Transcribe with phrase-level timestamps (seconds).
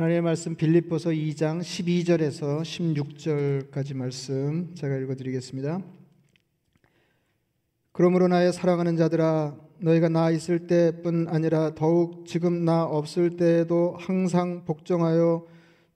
[0.00, 5.82] 하나님의 말씀 빌립보서 2장 12절에서 16절까지 말씀 제가 읽어 드리겠습니다.
[7.92, 14.64] 그러므로 나의 사랑하는 자들아 너희가 나 있을 때뿐 아니라 더욱 지금 나 없을 때에도 항상
[14.64, 15.46] 복종하여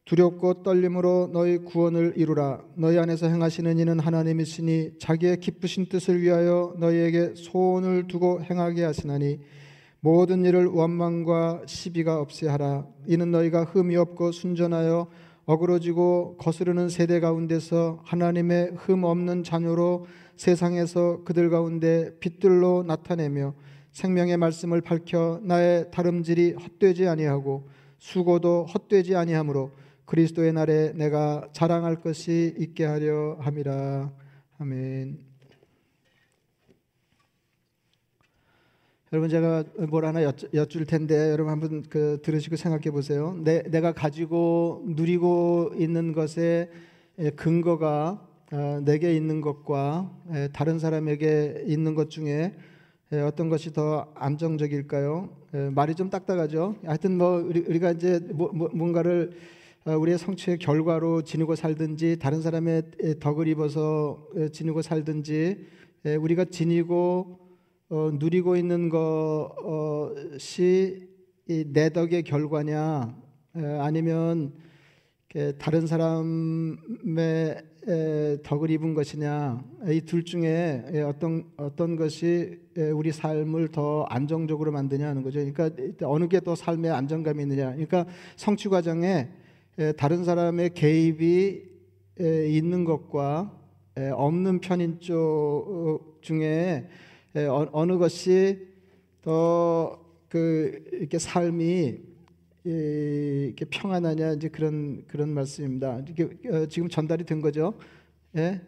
[0.05, 7.37] 두렵고 떨림으로 너희 구원을 이루라 너희 안에서 행하시는 이는 하나님이시니 자기의 기쁘신 뜻을 위하여 너희에게
[7.37, 9.41] 소원을 두고 행하게 하시나니
[10.05, 15.07] 모든 일을 원망과 시비가 없이 하라 이는 너희가 흠이 없고 순전하여
[15.47, 20.05] 어그러지고 거스르는 세대 가운데서 하나님의 흠 없는 자녀로
[20.37, 23.55] 세상에서 그들 가운데 빛들로 나타내며
[23.93, 29.71] 생명의 말씀을 밝혀 나의 다름질이 헛되지 아니하고 수고도 헛되지 아니하므로
[30.05, 34.13] 그리스도의 날에 내가 자랑할 것이 있게 하려 함이라.
[34.59, 35.34] 아멘.
[39.15, 43.39] 여러분 제가 뭘 하나 여, 쭌 텐데 여러분 한번 그 들으시고 생각해 보세요.
[43.45, 46.69] 내, 내가 가지고 누리고 있는 것의
[47.37, 50.11] 근거가 어, 내게 있는 것과
[50.53, 52.57] 다른 사람에게 있는 것 중에
[53.25, 55.29] 어떤 것이 더 안정적일까요?
[55.71, 56.75] 말이 좀 딱딱하죠.
[56.85, 59.31] 하여튼 뭐 우리 가 이제 뭐, 뭐, 뭔가를
[59.85, 62.83] 어, 우리의 성취의 결과로 지니고 살든지 다른 사람의
[63.21, 65.67] 덕을 입어서 지니고 살든지
[66.19, 67.44] 우리가 지니고
[67.95, 69.39] 어, 누리고 있는 것이
[71.47, 73.17] 내 덕의 결과냐
[73.79, 74.53] 아니면
[75.61, 76.77] 다른 사람의
[78.43, 82.59] 덕을 입은 것이냐 이 둘 중에 어떤 어떤 것이
[82.95, 85.39] 우리 삶을 더 안정적으로 만드냐 하는 거죠.
[85.53, 87.71] 그러니까 어느 게 더 삶에 안정감이 있느냐.
[87.71, 89.29] 그러니까 성취 과정에
[89.97, 91.63] 다른 사람의 개입이
[92.19, 93.57] 있는 것과
[94.15, 96.89] 없는 편인 쪽 중에
[97.37, 98.69] 어, 어느 것이
[99.23, 100.05] 더
[100.35, 101.97] 그 이렇게 삶이
[102.65, 106.03] 이렇게 평안하냐 이제 그런 그런 말씀입니다.
[106.09, 107.75] 이게 어, 지금 전달이 된 거죠.
[108.37, 108.61] 예,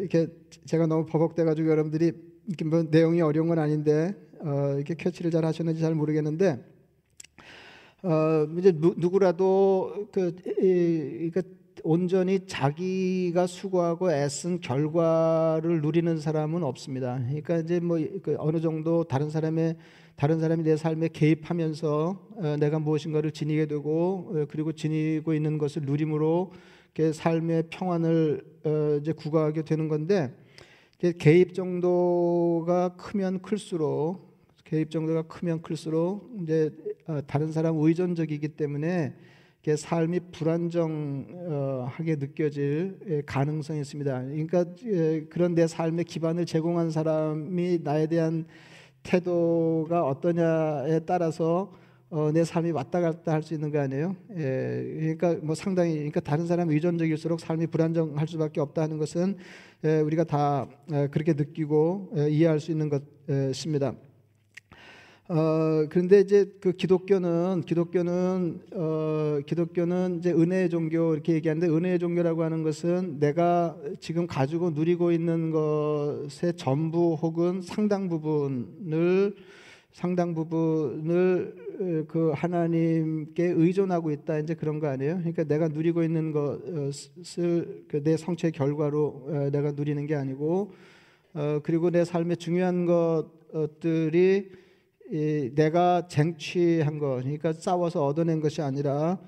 [0.00, 0.28] 이렇게
[0.64, 2.12] 제가 너무 버벅대 가지고 여러분들이
[2.46, 6.64] 이렇게 뭐 내용이 어려운 건 아닌데 어, 이렇게 캐치를 잘 하셨는지 잘 모르겠는데
[8.02, 11.42] 어, 이제 누, 구라도 그, 이, 그
[11.82, 17.18] 온전히 자기가 수고하고 애쓴 결과를 누리는 사람은 없습니다.
[17.18, 19.76] 그러니까 이제 뭐그 어느 정도 다른 사람의
[20.16, 25.82] 다른 사람이 내 삶에 개입하면서 어, 내가 무엇인가를 지니게 되고 어, 그리고 지니고 있는 것을
[25.82, 26.52] 누림으로
[27.12, 30.32] 삶의 평안을 어, 이제 구가하게 되는 건데
[31.18, 34.32] 개입 정도가 크면 클수록
[34.64, 36.70] 개입 정도가 크면 클수록 이제
[37.06, 39.14] 어, 다른 사람 의존적이기 때문에
[39.76, 44.22] 삶이 불안정하게 느껴질 예, 가능성이 있습니다.
[44.24, 48.44] 그러니까 예, 그런 내 삶의 기반을 제공한 사람이 나에 대한
[49.02, 51.72] 태도가 어떠냐에 따라서
[52.10, 54.14] 어, 내 삶이 왔다 갔다 할 수 있는 거 아니에요?
[54.36, 59.36] 예, 그러니까 뭐 상당히 그러니까 다른 사람 의존적일수록 삶이 불안정할 수밖에 없다는 것은
[59.84, 63.94] 예, 우리가 다 예, 그렇게 느끼고 예, 이해할 수 있는 것입니다.
[65.26, 72.42] 어, 그런데 이제 그 기독교는 기독교는 어, 기독교는 이제 은혜의 종교 이렇게 얘기하는데 은혜의 종교라고
[72.42, 79.34] 하는 것은 내가 지금 가지고 누리고 있는 것의 전부 혹은 상당 부분을
[79.92, 85.16] 상당 부분을 어, 그 하나님께 의존하고 있다 이제 그런 거 아니에요?
[85.20, 90.74] 그러니까 내가 누리고 있는 것을 그내 성취의 결과로 어, 내가 누리는 게 아니고
[91.32, 94.63] 어, 그리고 내 삶의 중요한 것들이
[95.54, 99.18] 내가 쟁취한 것, 그러니까 싸워서 얻어낸 것이 아니라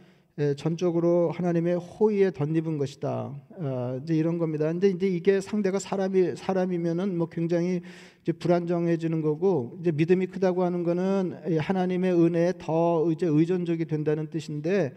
[0.57, 3.35] 전적으로 하나님의 호의에 덧입은 것이다.
[3.59, 4.67] 어, 이제 이런 겁니다.
[4.67, 7.81] 근데 이제 이게 상대가 사람이 사람이면은 뭐 굉장히
[8.21, 14.93] 이제 불안정해지는 거고 이제 믿음이 크다고 하는 거는 하나님의 은혜에 더 이제 의존적이 된다는 뜻인데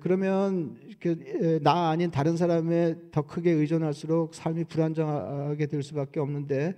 [0.00, 0.76] 그러면
[1.62, 6.74] 나 아닌 다른 사람에 더 크게 의존할수록 삶이 불안정하게 될 수밖에 없는데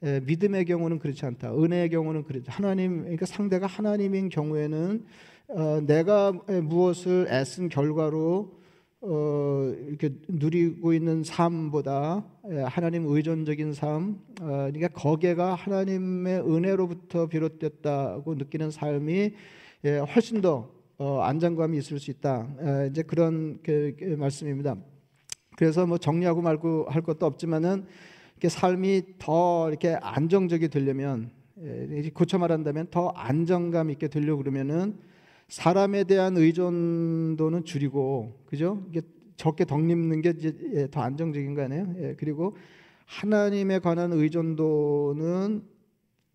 [0.00, 1.54] 믿음의 경우는 그렇지 않다.
[1.54, 2.50] 은혜의 경우는 그렇지.
[2.50, 5.04] 하나님, 그러니까 상대가 하나님인 경우에는
[5.48, 8.60] 어, 내가 무엇을 애쓴 결과로
[9.02, 12.22] 어, 이렇게 누리고 있는 삶보다
[12.66, 19.32] 하나님 의존적인 삶, 어, 그러니까 거기가 하나님의 은혜로부터 비롯됐다고 느끼는 삶이
[19.84, 22.46] 예, 훨씬 더 어, 안정감이 있을 수 있다.
[22.60, 24.76] 에, 이제 그런 그, 그 말씀입니다.
[25.56, 27.86] 그래서 뭐 정리하고 말고 할 것도 없지만은
[28.48, 31.30] 삶이 더 이렇게 안정적이 되려면
[32.14, 34.98] 고쳐 말한다면 더 안정감 있게 되려 그러면은
[35.48, 38.82] 사람에 대한 의존도는 줄이고 그죠?
[38.88, 39.02] 이게
[39.36, 41.94] 적게 덕립는 게 이제 예, 더 안정적인 거 아니에요?
[41.98, 42.56] 예, 그리고
[43.06, 45.62] 하나님에 관한 의존도는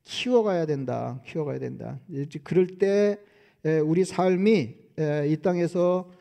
[0.04, 1.22] 키워가야 된다.
[1.26, 2.00] 키워가야 된다.
[2.44, 3.18] 그럴 때
[3.86, 6.12] 우리 삶이 에, 이 땅에서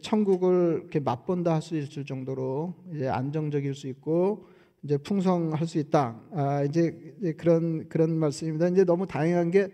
[0.00, 2.74] 천국을 맛본다 할 수 있을 정도로
[3.10, 4.46] 안정적일 수 있고
[4.84, 6.20] 이제 풍성할 수 있다.
[6.32, 8.68] 아, 이제, 그런 그런 말씀입니다.
[8.68, 9.68] 이제 너무 다양한 게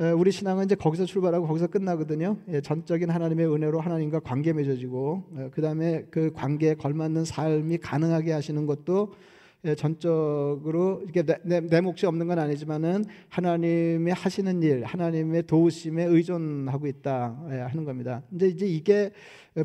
[0.00, 2.36] 에, 우리 신앙은 이제 거기서 출발하고 거기서 끝나거든요.
[2.48, 8.66] 예, 전적인 하나님의 은혜로 하나님과 관계 맺어지고 에, 그다음에 그 관계에 걸맞는 삶이 가능하게 하시는
[8.66, 9.33] 것도 예,
[9.76, 16.86] 전적으로 이게 내, 내, 내 몫이 없는 건 아니지만은 하나님이 하시는 일, 하나님의 도우심에 의존하고
[16.86, 18.22] 있다 예, 하는 겁니다.
[18.34, 19.10] 이제 이제 이게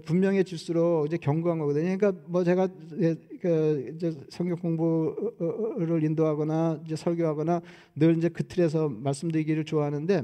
[0.05, 1.97] 분명해질수록 이제 경고한 거거든요.
[1.97, 2.69] 그러니까 뭐 제가
[3.01, 7.61] 예, 그 이제 성경 공부를 인도하거나 이제 설교하거나
[7.95, 10.23] 늘 이제 그 틀에서 말씀드리기를 좋아하는데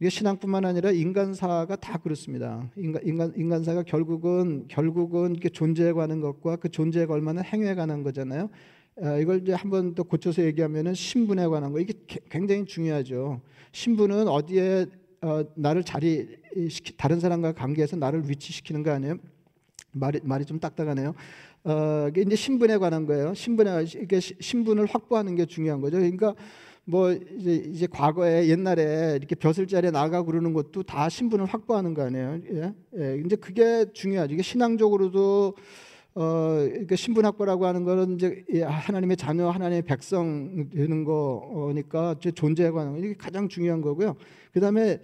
[0.00, 2.70] 이게 신앙뿐만 아니라 인간사가 다 그렇습니다.
[2.76, 8.48] 인간, 인간 인간사가 결국은 결국은 이렇게 존재에 관한 것과 그 존재에 걸맞는 행위에 관한 거잖아요.
[9.02, 11.94] 아, 이걸 이제 한 번 더 고쳐서 얘기하면은 신분에 관한 거 이게
[12.30, 13.40] 굉장히 중요하죠.
[13.72, 14.86] 신분은 어디에
[15.22, 16.28] 어, 나를 자리
[16.68, 19.16] 시키 다른 사람과 관계에서 나를 위치시키는 거 아니에요?
[19.92, 21.14] 말이 말이 좀 딱딱하네요.
[21.64, 23.34] 어, 이제 신분에 관한 거예요.
[23.34, 25.98] 신분에 이게 신분을 확보하는 게 중요한 거죠.
[25.98, 26.34] 그러니까
[26.84, 32.40] 뭐 이제 이제 과거에 옛날에 이렇게 벼슬자리에 나가 그러는 것도 다 신분을 확보하는 거 아니에요.
[32.52, 33.22] 예, 예.
[33.24, 34.32] 이제 그게 중요하죠.
[34.34, 35.54] 이게 신앙적으로도
[36.18, 42.98] 어, 그러니까 신분 확보라고 하는 거는 이제 하나님의 자녀, 하나님의 백성 되는 거니까 존재에 관한
[42.98, 44.16] 이게 가장 중요한 거고요.
[44.52, 44.98] 그 다음에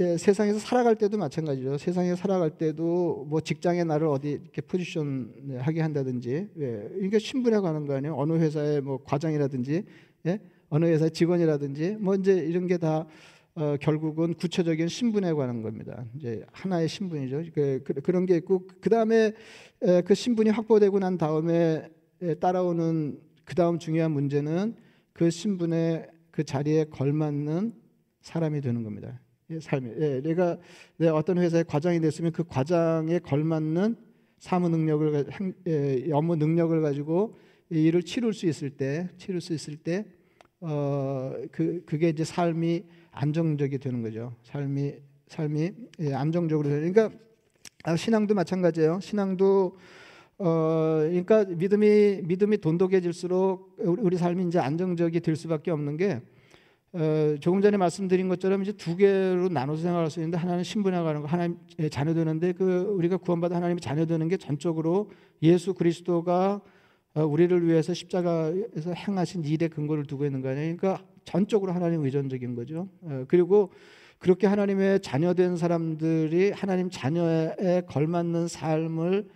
[0.00, 1.78] 예, 세상에서 살아갈 때도 마찬가지죠.
[1.78, 7.86] 세상에 살아갈 때도 뭐 직장에 나를 어디 이렇게 포지션 하게 한다든지, 예, 이게 신분에 관한
[7.86, 8.16] 거 아니에요.
[8.16, 9.84] 어느 회사의 뭐 과장이라든지,
[10.26, 10.40] 예,
[10.70, 13.06] 어느 회사 직원이라든지, 뭐 이제 이런 게 다
[13.54, 16.04] 어, 결국은 구체적인 신분에 관한 겁니다.
[16.16, 17.42] 이제 하나의 신분이죠.
[17.54, 19.32] 그, 그 런게 있고 그 다음에
[20.04, 21.88] 그 신분이 확보되고 난 다음에
[22.40, 24.76] 따라오는 그 다음 중요한 문제는
[25.12, 27.74] 그 신분의 그 자리에 걸맞는
[28.20, 29.20] 사람이 되는 겁니다.
[29.58, 29.90] 삶이.
[29.98, 30.58] 예, 내가
[30.96, 33.96] 내가 어떤 회사의 과장이 됐으면 그 과장에 걸맞는
[34.38, 35.26] 사무 능력을
[35.66, 37.36] 예, 업무 능력을 가지고
[37.72, 40.06] 이 일을 치룰 수 있을 때, 치룰 수 있을 때,
[40.60, 44.34] 어, 그 그게 이제 삶이 안정적이 되는 거죠.
[44.44, 44.94] 삶이
[45.28, 46.92] 삶이 예, 안정적으로 되는.
[46.92, 47.16] 그러니까
[47.84, 49.00] 아, 신앙도 마찬가지예요.
[49.00, 49.76] 신앙도
[50.38, 56.22] 어 그러니까 믿음이 믿음이 돈독해질수록 우리, 삶이 이제 안정적이 될 수밖에 없는 게
[56.92, 61.28] 어, 조금 전에 말씀드린 것처럼 이제 두 개로 나눠서 생각할 수 있는데 하나는 관한 거,
[61.28, 61.58] 하나님
[61.90, 65.10] 자녀 되는데 그 우리가 구원받아 하나님의 자녀 되는 게 전적으로
[65.42, 66.60] 예수 그리스도가
[67.14, 70.76] 어, 우리를 위해서 십자가에서 행하신 일에 근거를 두고 있는 거 아니에요.
[70.76, 72.88] 그러니까 전적으로 하나님 의존적인 거죠.
[73.02, 73.70] 어, 그리고
[74.18, 79.28] 그렇게 하나님의 자녀된 사람들이 하나님 자녀에 걸맞는 삶을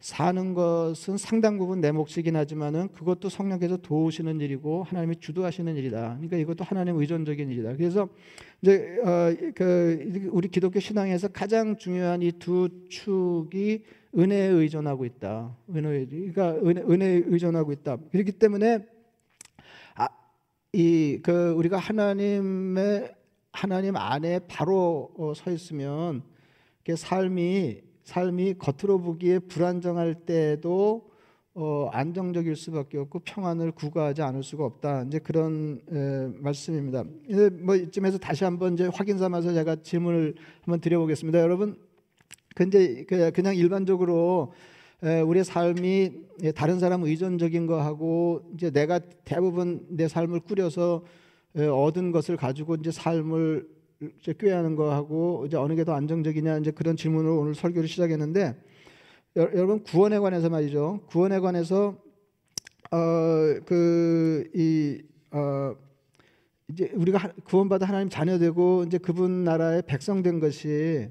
[0.00, 6.16] 사는 것은 상당 부분 내 몫이긴 하지만은 그것도 성령께서 도우시는 일이고 하나님이 주도하시는 일이다.
[6.16, 7.76] 그러니까 이것도 하나님 의존적인 일이다.
[7.76, 8.08] 그래서
[8.60, 13.82] 이제 어, 그 우리 기독교 신앙에서 가장 중요한 이 두 축이
[14.16, 15.56] 은혜에 의존하고 있다.
[15.74, 17.96] 은혜, 그러니까 은혜, 은혜 에 의존하고 있다.
[18.12, 18.93] 그렇기 때문에 아,
[20.74, 23.14] 이 그 우리가 하나님의
[23.52, 26.22] 하나님 안에 바로 어, 서 있으면
[26.96, 31.08] 삶이 삶이 겉으로 보기에 불안정할 때도
[31.54, 35.04] 어, 안정적일 수밖에 없고 평안을 구가하지 않을 수가 없다.
[35.04, 37.04] 이제 그런 에, 말씀입니다.
[37.60, 41.38] 뭐 이쯤에서 다시 한번 이제 확인 삼아서 제가 질문을 한번 드려보겠습니다.
[41.38, 41.78] 여러분,
[42.56, 44.52] 근데 그냥 일반적으로
[45.26, 46.12] 우리의 삶이
[46.54, 51.04] 다른 사람 의존적인 거하고 이제 내가 대부분 내 삶을 꾸려서
[51.54, 53.68] 얻은 것을 가지고 이제 삶을
[54.20, 58.56] 이제 꾀하는 거하고 이제 어느 게 더 안정적이냐 이제 그런 질문으로 오늘 설교를 시작했는데
[59.36, 61.00] 여러분 구원에 관해서 말이죠.
[61.06, 61.96] 구원에 관해서
[62.90, 65.74] 어그이 어,
[66.70, 71.08] 이제 우리가 구원받아 하나님 자녀 되고 이제 그분 나라의 백성 된 것이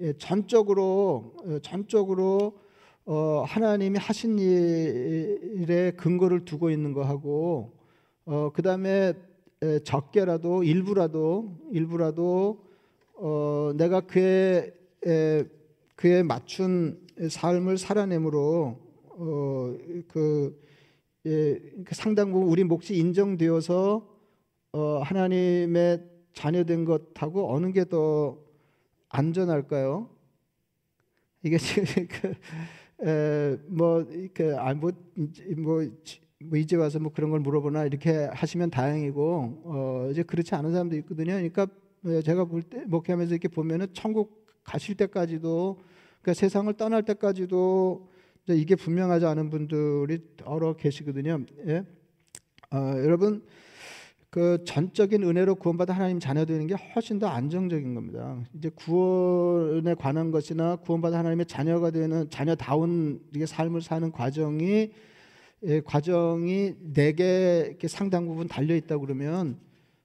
[0.00, 2.58] 예, 전적으로 어, 전적으로
[3.12, 7.72] 어, 하나님이 하신 일에 근거를 두고 있는 거하고
[8.24, 9.14] 어, 그 다음에
[9.82, 12.62] 적게라도 일부라도 일부라도
[13.14, 14.72] 어, 내가 그의
[15.08, 15.44] 에,
[15.96, 19.76] 그에 맞춘 삶을 살아내므로 어,
[20.06, 20.56] 그,
[21.26, 24.06] 예, 그 상당 부분 우리 몫이 인정되어서
[24.70, 28.38] 어, 하나님의 자녀된 것하고 어느 게 더
[29.08, 30.08] 안전할까요?
[31.42, 32.34] 이게 지금 그
[33.66, 34.92] 뭐 이렇게 아뭐
[35.56, 35.82] 뭐,
[36.42, 40.96] 뭐 이제 와서 뭐 그런 걸 물어보나 이렇게 하시면 다행이고 어 이제 그렇지 않은 사람도
[40.96, 41.32] 있거든요.
[41.32, 41.66] 그러니까
[42.24, 45.78] 제가 볼 때 목회하면서 이렇게 보면은 천국 가실 때까지도
[46.22, 48.08] 그러니까 세상을 떠날 때까지도
[48.48, 51.44] 이게 분명하지 않은 분들이 여러 계시거든요.
[51.66, 51.84] 예?
[52.72, 53.42] 어, 여러분
[54.30, 58.40] 그 전적인 은혜로 구원받아 하나님 자녀 되는 게 훨씬 더 안정적인 겁니다.
[58.54, 64.92] 이제 구원에 관한 것이나 구원받아 하나님의 자녀가 되는 자녀다운 이게 삶을 사는 과정이
[65.64, 69.58] 예, 과정이 내게 상당 부분 달려 있다 그러면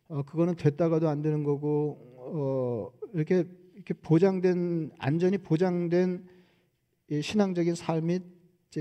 [0.08, 6.26] 어, 그거는 됐다가도 안 되는 거고 어, 이렇게 이렇게 보장된 안전이 보장된
[7.22, 8.20] 신앙적인 삶이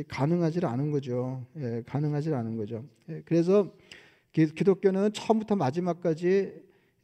[0.08, 1.44] 가능하지 않은 거죠.
[1.58, 2.82] 예, 가능하지 않은 거죠.
[3.10, 3.70] 예, 그래서
[4.34, 6.52] 기독교는 처음부터 마지막까지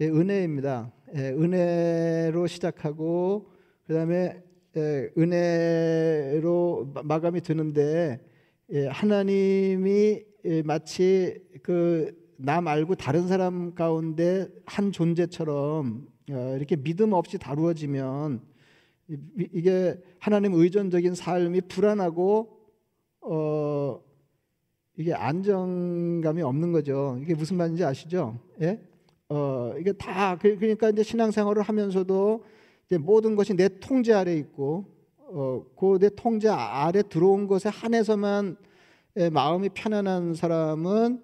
[0.00, 0.92] 예, 은혜입니다.
[1.16, 3.50] 예, 은혜로 시작하고
[3.86, 4.42] 그다음에
[4.76, 8.20] 예, 은혜로 마감이 되는데
[8.92, 10.22] 하나님이
[10.64, 18.40] 마치 그 나 말고 다른 사람 가운데 한 존재처럼 어, 이렇게 믿음 없이 다루어지면
[19.52, 22.56] 이게 하나님 의존적인 삶이 불안하고
[23.20, 24.00] 어
[25.00, 27.18] 이게 안정감이 없는 거죠.
[27.22, 28.38] 이게 무슨 말인지 아시죠?
[28.60, 28.78] 예?
[29.30, 32.44] 어, 이게 다 그, 그러니까 이제 신앙생활을 하면서도
[32.86, 34.84] 이제 모든 것이 내 통제 아래 있고
[35.16, 38.56] 어, 그 내 통제 아래 들어온 것에 한해서만
[39.16, 41.22] 예, 마음이 편안한 사람은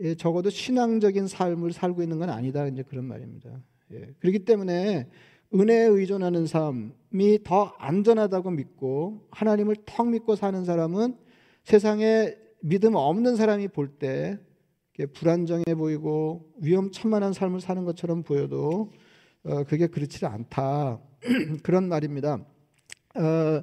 [0.00, 3.62] 예, 적어도 신앙적인 삶을 살고 있는 건 아니다 이제 그런 말입니다.
[3.92, 4.10] 예.
[4.18, 5.08] 그렇기 때문에
[5.54, 11.16] 은혜에 의존하는 삶이 더 안전하다고 믿고 하나님을 턱 믿고 사는 사람은
[11.64, 14.38] 세상에 믿음 없는 사람이 볼 때
[15.14, 18.90] 불안정해 보이고 위험천만한 삶을 사는 것처럼 보여도
[19.44, 21.00] 어, 그게 그렇지 않다
[21.62, 22.34] 그런 말입니다.
[23.14, 23.62] 어,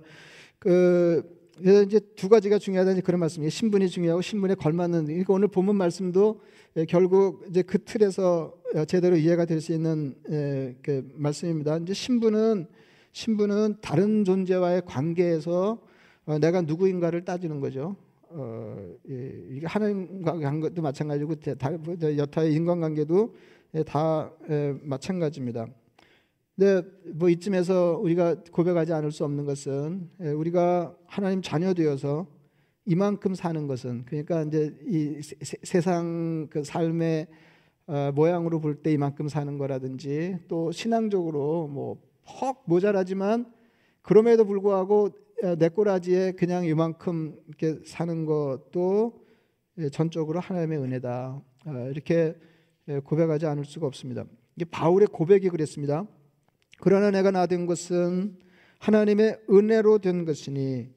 [0.58, 3.50] 그 그래서 이제 두 가지가 중요하다는 그런 말씀이에요.
[3.50, 5.06] 신분이 중요하고 신분에 걸맞는.
[5.06, 6.42] 그러니까 오늘 본문 말씀도
[6.78, 8.54] 예, 결국 이제 그 틀에서
[8.88, 11.78] 제대로 이해가 될 수 있는 예, 그 말씀입니다.
[11.78, 12.68] 이제 신분은
[13.12, 15.80] 신분은 다른 존재와의 관계에서
[16.26, 17.96] 어, 내가 누구인가를 따지는 거죠.
[18.30, 21.72] 어, 예, 이게 하나님과 한 것도 마찬가지고 다,
[22.18, 23.36] 여타의 인간관계도
[23.76, 25.68] 예, 다 예, 마찬가지입니다.
[26.56, 32.28] 근데 뭐 이쯤에서 우리가 고백하지 않을 수 없는 것은 예, 우리가 하나님 자녀 되어서
[32.86, 37.28] 이만큼 사는 것은 그러니까 이제 이 세, 세상 그 삶의
[37.88, 43.52] 어, 모양으로 볼 때 이만큼 사는 거라든지 또 신앙적으로 뭐 퍽 모자라지만
[44.02, 45.10] 그럼에도 불구하고
[45.58, 49.26] 내 꼬라지에 그냥 이만큼 이렇게 사는 것도
[49.80, 51.42] 예, 전적으로 하나님의 은혜다.
[51.66, 52.36] 어, 이렇게
[52.88, 54.26] 예, 고백하지 않을 수가 없습니다.
[54.72, 56.08] 바울의 고백이 그랬습니다.
[56.80, 58.38] 그러나 내가 나 된 것은
[58.80, 60.90] 하나님의 은혜로 된 것이니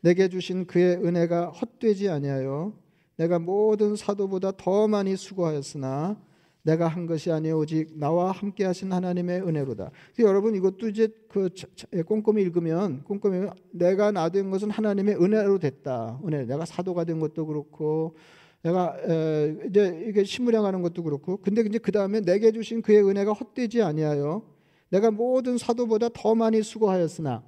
[0.00, 2.72] 내게 주신 그의 은혜가 헛되지 아니하여
[3.16, 6.20] 내가 모든 사도보다 더 많이 수고하였으나
[6.64, 9.90] 내가 한 것이 아니오 오직 나와 함께 하신 하나님의 은혜로다.
[10.20, 11.50] 여러분 이것도 이제 그
[11.92, 16.20] 예, 꼼꼼히 읽으면 꼼꼼히 내가 나 된 것은 하나님의 은혜로 됐다.
[16.26, 16.44] 은혜.
[16.46, 18.16] 내가 사도가 된 것도 그렇고
[18.62, 23.34] 내가 에, 이제 이게 신무량하는 것도 그렇고 근데 이제 그 다음에 내게 주신 그의 은혜가
[23.34, 24.42] 헛되지 아니하여
[24.88, 27.42] 내가 모든 사도보다 더 많이 수고하였으나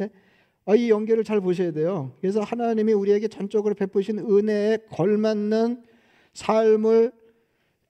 [0.00, 0.10] 예?
[0.64, 2.12] 아, 이 연결을 잘 보셔야 돼요.
[2.22, 5.82] 그래서 하나님이 우리에게 전적으로 베푸신 은혜에 걸맞는
[6.32, 7.12] 삶을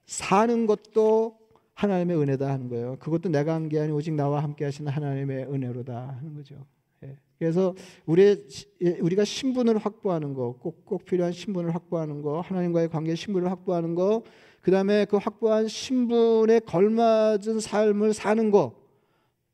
[0.07, 1.39] 사는 것도
[1.75, 2.97] 하나님의 은혜다 하는 거예요.
[3.01, 6.65] 그것도 내가 한 게 아니고 오직 나와 함께 하시는 하나님의 은혜로다 하는 거죠.
[7.05, 7.17] 예.
[7.39, 7.75] 그래서
[8.07, 8.47] 우리
[8.83, 13.95] 예, 우리가 신분을 확보하는 거, 꼭, 꼭 필요한 신분을 확보하는 거, 하나님과의 관계 신분을 확보하는
[13.95, 14.23] 거,
[14.61, 18.75] 그 다음에 그 확보한 신분에 걸맞은 삶을 사는 거,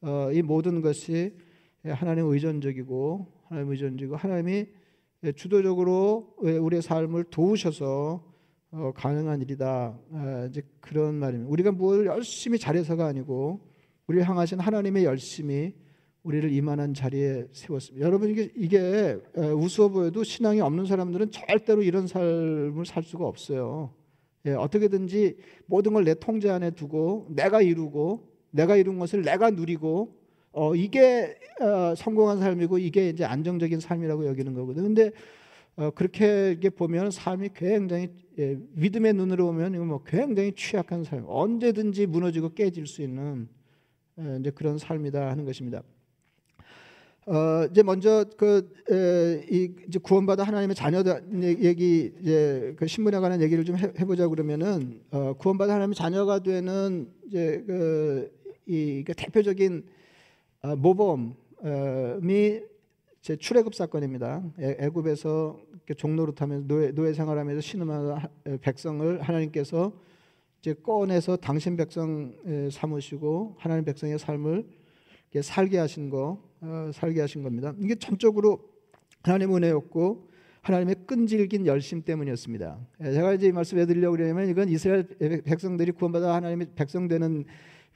[0.02, 1.34] 어, 이 모든 것이
[1.84, 4.66] 하나님 의존적이고 하나님 의존적이고 하나님이
[5.34, 8.29] 주도적으로 우리의 삶을 도우셔서
[8.72, 9.98] 어, 가능한 일이다.
[10.12, 11.50] 아, 이제 그런 말입니다.
[11.50, 13.60] 우리가 뭘 열심히 잘해서가 아니고
[14.06, 15.74] 우리를 향하신 하나님의 열심이
[16.22, 18.06] 우리를 이만한 자리에 세웠습니다.
[18.06, 19.18] 여러분 이게 이게
[19.56, 23.92] 우스워 보여도 신앙이 없는 사람들은 절대로 이런 삶을 살 수가 없어요.
[24.46, 25.36] 예, 어떻게든지
[25.66, 30.14] 모든 걸 내 통제 안에 두고 내가 이루고 내가 이룬 것을 내가 누리고
[30.52, 34.84] 어, 이게 어, 성공한 삶이고 이게 이제 안정적인 삶이라고 여기는 거거든요.
[34.84, 35.10] 근데
[35.76, 42.06] 어, 그렇게 보면 삶이 굉장히 예, 믿음의 눈으로 보면 이거 뭐 굉장히 취약한 삶, 언제든지
[42.06, 43.48] 무너지고 깨질 수 있는
[44.18, 45.82] 예, 이제 그런 삶이다 하는 것입니다.
[47.26, 53.40] 어, 이제 먼저 그 에, 이, 이제 구원받아 하나님의 자녀다 얘기 이제 그 신분에 관한
[53.40, 59.84] 얘기를 좀 해, 보자 그러면은 어, 구원받아 하나님의 자녀가 되는 이제 그이 그 대표적인
[60.62, 62.62] 어, 모범이
[63.22, 64.42] 제 출애굽 사건입니다.
[64.58, 65.60] 애굽에서
[65.96, 68.16] 종로로 타면서 노예, 노예 생활하면서 신음하는
[68.62, 69.92] 백성을 하나님께서
[70.60, 72.34] 이제 꺼내서 당신 백성
[72.70, 74.66] 삼으시고 하나님 백성의 삶을
[75.42, 77.74] 살게 하신 거, 어, 살게 하신 겁니다.
[77.78, 78.58] 이게 전적으로
[79.22, 80.28] 하나님 은혜였고
[80.62, 82.78] 하나님의 끈질긴 열심 때문이었습니다.
[83.02, 85.06] 예, 제가 이제 이 말씀 왜 드리려고 그러냐면 이건 이스라엘
[85.44, 87.44] 백성들이 구원받아 하나님의 백성 되는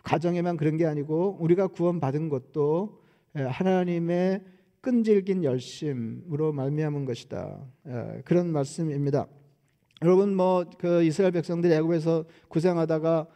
[0.03, 3.01] 가정에만 그런 게 아니고 우리가 구원받은 것도
[3.37, 4.54] 예, 하나님의
[4.85, 7.59] 끈질긴 열심으로 말미암은 것이다.
[7.89, 9.27] 예, 그런 말씀입니다.
[10.03, 13.27] 여러분 뭐 그 이스라엘 백성들이 애굽에서 고생하다가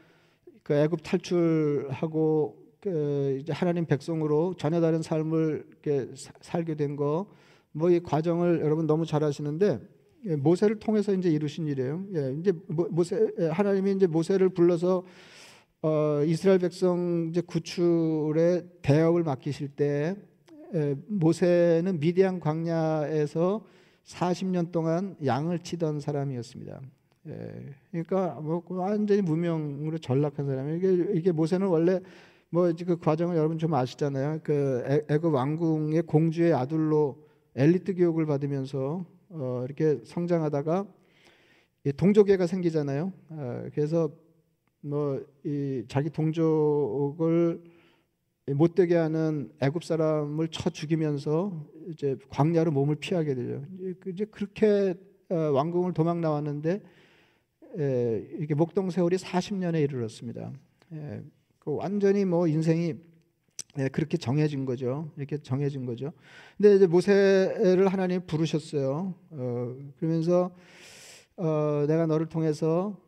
[0.62, 6.12] 그 애굽 탈출하고 그 이제 하나님 백성으로 전혀 다른 삶을 이렇게
[6.43, 7.26] 살게 된 거
[7.73, 9.81] 뭐 이 과정을 여러분 너무 잘 아시는데
[10.26, 12.05] 예, 모세를 통해서 이제 이루신 일이에요.
[12.14, 15.05] 예, 이제 모세 예, 하나님이 이제 모세를 불러서
[15.81, 20.27] 어, 이스라엘 백성 이제 구출의 대역을 맡기실 때 에,
[21.06, 23.64] 모세는 미디안 광야에서
[24.04, 26.80] 40년 동안 양을 치던 사람이었습니다.
[27.28, 32.00] 예, 그러니까 뭐 완전히 무명으로 전락한 사람이 이게 이게 모세는 원래
[32.50, 34.40] 뭐 그 과정을 여러분 좀 아시잖아요.
[34.42, 37.22] 그 애굽 왕궁의 공주의 아들로
[37.54, 40.87] 엘리트 교육을 받으면서 어, 이렇게 성장하다가
[41.96, 43.12] 동족애가 생기잖아요.
[43.30, 44.10] 어, 그래서
[44.80, 47.62] 뭐 이 자기 동족을
[48.55, 53.62] 못되게 하는 애굽 사람을 쳐 죽이면서 이제 광야로 몸을 피하게 되죠.
[54.07, 54.95] 이제 그렇게
[55.31, 56.81] 어, 왕궁을 도망 나왔는데
[58.40, 60.52] 이게 목동 세월이 40년에 이르렀습니다.
[61.59, 62.95] 그 완전히 뭐 인생이
[63.93, 65.11] 그렇게 정해진 거죠.
[65.17, 66.12] 이렇게 정해진 거죠.
[66.57, 69.14] 근데 이제 모세를 하나님 부르셨어요.
[69.31, 70.50] 어, 그러면서
[71.37, 72.99] 어, 내가 너를 통해서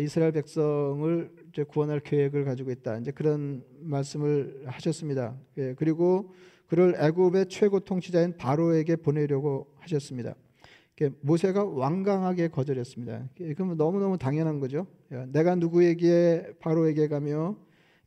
[0.00, 1.30] 이스라엘 백성을
[1.64, 2.98] 구원할 계획을 가지고 있다.
[2.98, 5.36] 이제 그런 말씀을 하셨습니다.
[5.56, 6.32] 예, 그리고
[6.66, 10.34] 그를 애굽의 최고 통치자인 바로에게 보내려고 하셨습니다.
[11.20, 13.28] 모세가 완강하게 거절했습니다.
[13.56, 14.86] 그러면 너무너무 당연한 거죠.
[15.28, 17.56] 내가 누구에게 바로에게 가며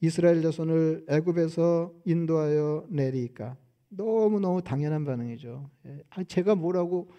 [0.02, 3.56] 이스라엘 자손을 애굽에서 인도하여 내리까
[3.90, 5.70] 너무너무 당연한 반응이죠.
[5.86, 7.10] 예, 제가 뭐라고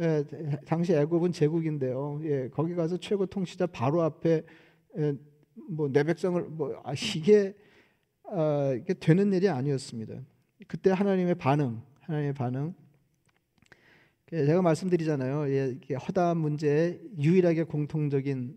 [0.00, 0.24] 예,
[0.64, 2.20] 당시 애굽은 제국인데요.
[2.24, 4.42] 예, 거기 가서 최고 통치자 바로 앞에
[4.98, 5.14] 예,
[5.54, 7.54] 뭐 내 백성을 뭐 아, 이게
[8.24, 10.20] 아, 이게 되는 일이 아니었습니다.
[10.66, 12.74] 그때 하나님의 반응, 하나님의 반응.
[14.32, 15.48] 예, 제가 말씀드리잖아요.
[15.50, 18.56] 예, 허다한 문제에 유일하게 공통적인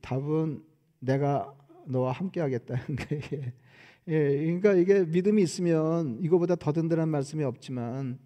[0.00, 0.62] 답은
[1.00, 1.54] 내가
[1.86, 3.22] 너와 함께하겠다는 거예요.
[4.08, 8.18] 예, 그러니까 이게 믿음이 있으면 이거보다 더 든든한 말씀이 없지만,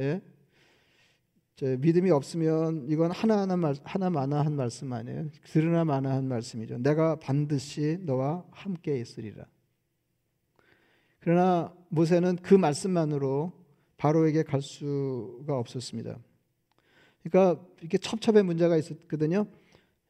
[0.00, 0.20] 예?
[1.78, 5.28] 믿음이 없으면 이건 하나하나 말, 하나마나 한 말씀 아니에요.
[5.44, 6.78] 들으나 마나 한 말씀이죠.
[6.78, 9.44] 내가 반드시 너와 함께 있으리라.
[11.18, 13.52] 그러나 모세는 그 말씀만으로
[13.98, 16.18] 바로에게 갈 수가 없었습니다.
[17.22, 19.46] 그러니까 이게 첩첩의 문제가 있었거든요.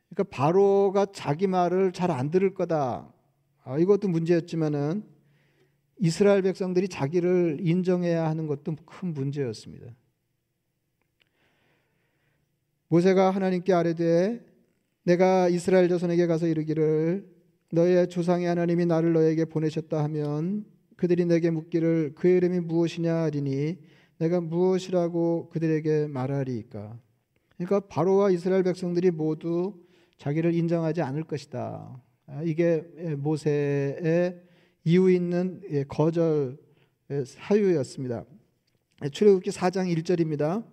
[0.09, 3.12] 그러니까 바로가 자기 말을 잘 안 들을 거다.
[3.64, 5.05] 아, 이것도 문제였지만은
[5.98, 9.94] 이스라엘 백성들이 자기를 인정해야 하는 것도 큰 문제였습니다.
[12.90, 14.44] 모세가 하나님께 아뢰되
[15.05, 17.24] 내가 이스라엘 자손에게 가서 이르기를
[17.70, 20.64] 너의 조상의 하나님이 나를 너에게 보내셨다 하면
[20.96, 23.79] 그들이 내게 묻기를 그의 이름이 무엇이냐 하리니
[24.18, 26.98] 내가 무엇이라고 그들에게 말하리이까
[27.57, 29.74] 그러니까 바로와 이스라엘 백성들이 모두
[30.18, 32.03] 자기를 인정하지 않을 것이다.
[32.26, 32.81] 아, 이게
[33.18, 34.42] 모세의
[34.83, 36.59] 이유 있는 예, 거절
[37.24, 38.24] 사유였습니다.
[39.12, 40.64] 출애굽기 4장 1절입니다.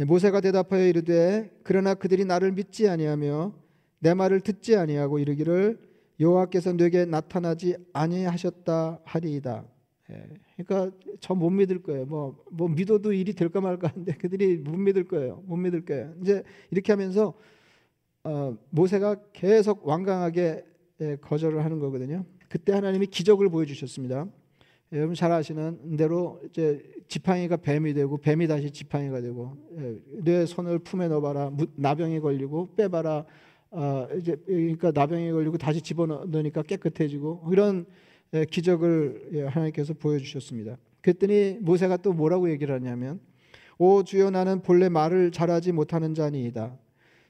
[0.00, 3.52] 예, 모세가 대답하여 이르되 그러나 그들이 나를 믿지 아니하며
[4.00, 5.78] 내 말을 듣지 아니하고 이르기를
[6.18, 9.64] 여호와께서 내게 나타나지 아니하셨다 하리이다.
[10.10, 12.06] 예, 그러니까 저 못 믿을 거예요.
[12.06, 15.42] 뭐, 뭐 믿어도 일이 될까 말까 하는데 그들이 못 믿을 거예요.
[15.46, 16.14] 못 믿을 거예요.
[16.22, 17.34] 이제 이렇게 하면서
[18.24, 20.64] 어, 모세가 계속 완강하게
[21.02, 22.24] 예, 거절을 하는 거거든요.
[22.48, 24.26] 그때 하나님이 기적을 보여주셨습니다.
[24.92, 30.80] 여러분 잘 아시는 대로 이제 지팡이가 뱀이 되고 뱀이 다시 지팡이가 되고 예, 내 손을
[30.80, 33.24] 품에 넣어봐라 나병이 걸리고 빼봐라
[33.70, 37.86] 어, 이제 그러니까 나병이 걸리고 다시 집어넣으니까 깨끗해지고 이런
[38.34, 40.76] 예, 기적을 예, 하나님께서 보여주셨습니다.
[41.02, 43.20] 그랬더니 모세가 또 뭐라고 얘기를 하냐면
[43.78, 46.76] 오 주여 나는 본래 말을 잘하지 못하는 자니이다.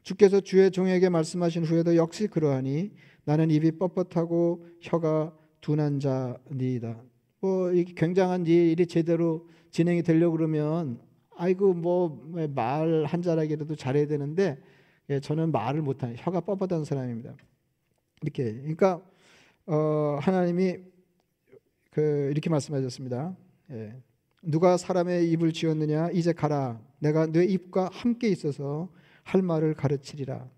[0.02, 2.92] 주께서 주의 종에게 말씀하신 후에도 역시 그러하니
[3.24, 7.09] 나는 입이 뻣뻣하고 혀가 둔한 자니이다.
[7.40, 11.00] 뭐 굉장한 일이 제대로 진행이 되려고 그러면
[11.36, 12.20] 아이고 뭐
[12.54, 14.58] 말 한 자락이라도 잘해야 되는데
[15.08, 17.34] 예, 저는 말을 못하는 혀가 뻣뻣한 사람입니다.
[18.22, 19.02] 이렇게 그러니까
[19.66, 20.78] 어, 하나님이
[21.90, 23.36] 그 이렇게 말씀하셨습니다.
[23.72, 23.96] 예.
[24.42, 28.88] 누가 사람의 입을 지었느냐 이제 가라 내가 내 입과 함께 있어서
[29.22, 30.48] 할 말을 가르치리라.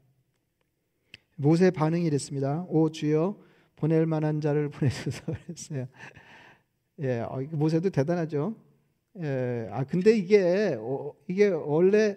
[1.37, 2.65] 모세 반응이 됐습니다.
[2.69, 3.39] 오 주여
[3.77, 5.87] 보낼 만한 자를 보내소서 그랬어요.
[7.03, 8.55] 예, 어, 모세도 대단하죠.
[9.19, 12.17] 예, 아 근데 이게 어, 이게 원래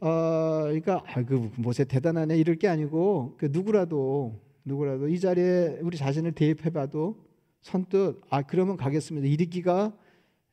[0.00, 6.32] 어 그러니까 아그 모세 대단하네 이럴 게 아니고 그 누구라도 누구라도 이 자리에 우리 자신을
[6.32, 7.16] 대입해봐도
[7.60, 9.26] 선뜻 아 그러면 가겠습니다.
[9.28, 9.92] 이르기가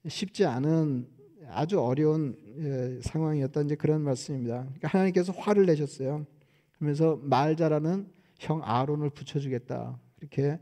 [0.07, 1.07] 쉽지 않은
[1.47, 4.63] 아주 어려운 예, 상황이었던 이제 그런 말씀입니다.
[4.63, 6.25] 그러니까 하나님께서 화를 내셨어요.
[6.73, 10.59] 그러면서 말 잘하는 형 아론을 붙여주겠다 이렇게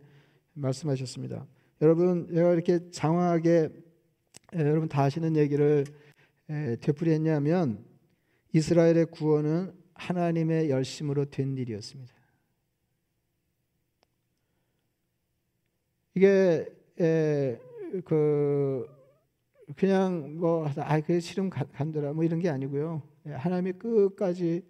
[0.53, 1.47] 말씀하셨습니다.
[1.81, 3.69] 여러분 제가 이렇게 장황하게
[4.55, 5.85] 예, 여러분 다 아시는 얘기를
[6.49, 7.83] 예, 되풀이했냐면
[8.53, 12.13] 이스라엘의 구원은 하나님의 열심으로 된 일이었습니다.
[16.15, 16.67] 이게
[16.99, 17.59] 에,
[18.05, 18.87] 그
[19.75, 23.01] 그냥 뭐아그 실험 간더라 뭐 이런 게 아니고요.
[23.27, 24.63] 예, 하나님이 끝까지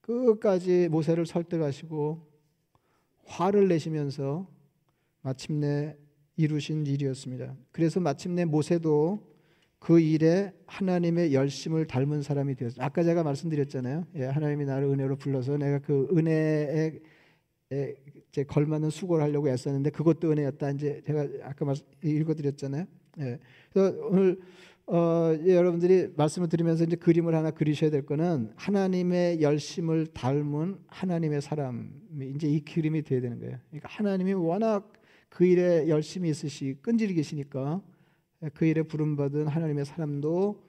[0.00, 2.28] 끝까지 모세를 설득하시고
[3.24, 4.48] 화를 내시면서
[5.22, 5.96] 마침내
[6.40, 7.54] 이루신 일이었습니다.
[7.70, 9.30] 그래서 마침내 모세도
[9.78, 12.84] 그 일에 하나님의 열심을 닮은 사람이 되었습니다.
[12.84, 14.06] 아까 제가 말씀드렸잖아요.
[14.16, 16.98] 예, 하나님이 나를 은혜로 불러서 내가 그 은혜에
[18.30, 20.70] 이제 걸맞는 수고를 하려고 애썼는데 그것도 은혜였다.
[20.72, 22.86] 이제 제가 아까 말, 읽어드렸잖아요.
[23.20, 23.38] 예.
[23.72, 24.40] 그래서 오늘
[24.86, 31.40] 어, 예, 여러분들이 말씀을 드리면서 이제 그림을 하나 그리셔야 될 거는 하나님의 열심을 닮은 하나님의
[31.40, 33.56] 사람이 이제 이 그림이 돼야 되는 거예요.
[33.70, 34.92] 그러니까 하나님이 워낙
[35.30, 37.80] 그 일에 열심히 있으시 끈질기 계시니까
[38.52, 40.62] 그 일에 부름받은 하나님의 사람도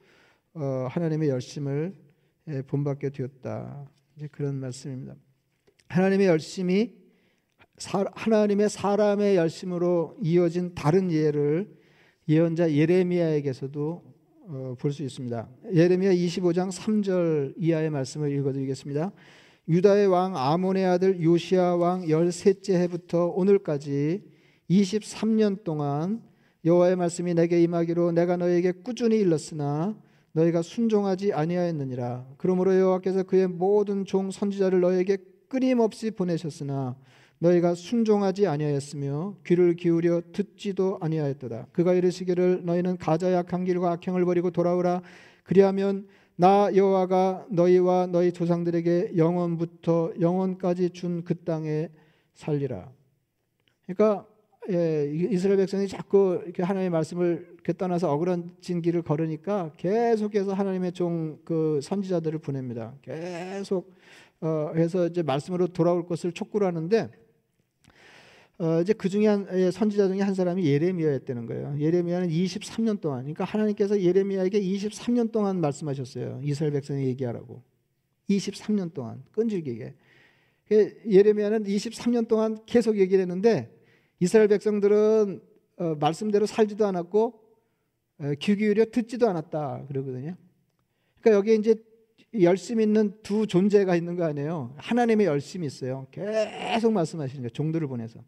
[0.54, 1.94] 어, 하나님의 열심을
[2.48, 3.88] 예, 본받게 되었다.
[4.16, 5.14] 이제 그런 말씀입니다.
[5.88, 6.92] 하나님의 열심이
[8.14, 11.74] 하나님의 사람의 열심으로 이어진 다른 예를
[12.28, 14.12] 예언자 예레미야에게서도
[14.48, 15.48] 어, 볼수 있습니다.
[15.72, 19.12] 예레미야 25장 3절 이하의 말씀을 읽어드리겠습니다.
[19.68, 24.31] 유다의 왕 아몬의 아들 요시아 왕 열셋째 해부터 오늘까지
[24.72, 26.22] 23년 동안
[26.64, 29.96] 여호와의 말씀이 내게 임하기로 내가 너에게 꾸준히 일렀으나
[30.32, 32.26] 너희가 순종하지 아니하였느니라.
[32.38, 36.96] 그러므로 여호와께서 그의 모든 종 선지자를 너에게 끊임없이 보내셨으나
[37.38, 41.66] 너희가 순종하지 아니하였으며 귀를 기울여 듣지도 아니하였도다.
[41.72, 45.02] 그가 이르시기를 너희는 가자 약한 길과 악행을 버리고 돌아오라.
[45.42, 46.06] 그리하면
[46.36, 51.90] 나 여호와가 너희와 너희 조상들에게 영원부터 영원까지 준 그 땅에
[52.34, 52.90] 살리라.
[53.84, 54.26] 그러니까
[54.70, 61.38] 예, 이스라엘 백성이 자꾸 이렇게 하나님의 말씀을 이렇게 떠나서 억울한진 길을 걸으니까 계속해서 하나님의 종
[61.44, 62.94] 그 선지자들을 보냅니다.
[63.02, 63.92] 계속
[64.40, 67.10] 어, 해서 이제 말씀으로 돌아올 것을 촉구를 하는데
[68.58, 71.76] 어, 이제 그 중에 한 예, 선지자 중에 한 사람이 예레미야였다는 거예요.
[71.78, 76.40] 예레미야는 23년 동안, 그러니까 하나님께서 예레미야에게 23년 동안 말씀하셨어요.
[76.44, 77.62] 이스라엘 백성이 얘기하라고.
[78.30, 79.94] 23년 동안 끈질기게.
[80.68, 83.70] 그 예레미야는 23년 동안 계속 얘기를 했는데
[84.22, 85.42] 이스라엘 백성들은
[85.78, 87.40] 어, 말씀대로 살지도 않았고
[88.20, 90.36] 어, 귀 기울여 듣지도 않았다 그러거든요.
[91.20, 91.74] 그러니까 여기에 이제
[92.40, 94.74] 열심 있는 두 존재가 있는 거 아니에요.
[94.76, 96.06] 하나님의 열심이 있어요.
[96.12, 97.50] 계속 말씀하시는 거예요.
[97.50, 98.20] 종들을 보내서.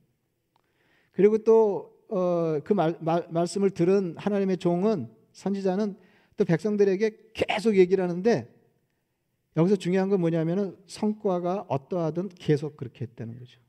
[1.13, 5.95] 그리고 또그 어, 말씀을 들은 하나님의 종은 선지자는
[6.37, 8.53] 또 백성들에게 계속 얘기를 하는데
[9.57, 13.64] 여기서 중요한 건 뭐냐면은 성과가 어떠하든 계속 그렇게 했다는 거죠.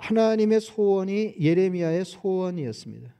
[0.00, 3.14] 하나님의 소원이 예레미야의 소원이었습니다.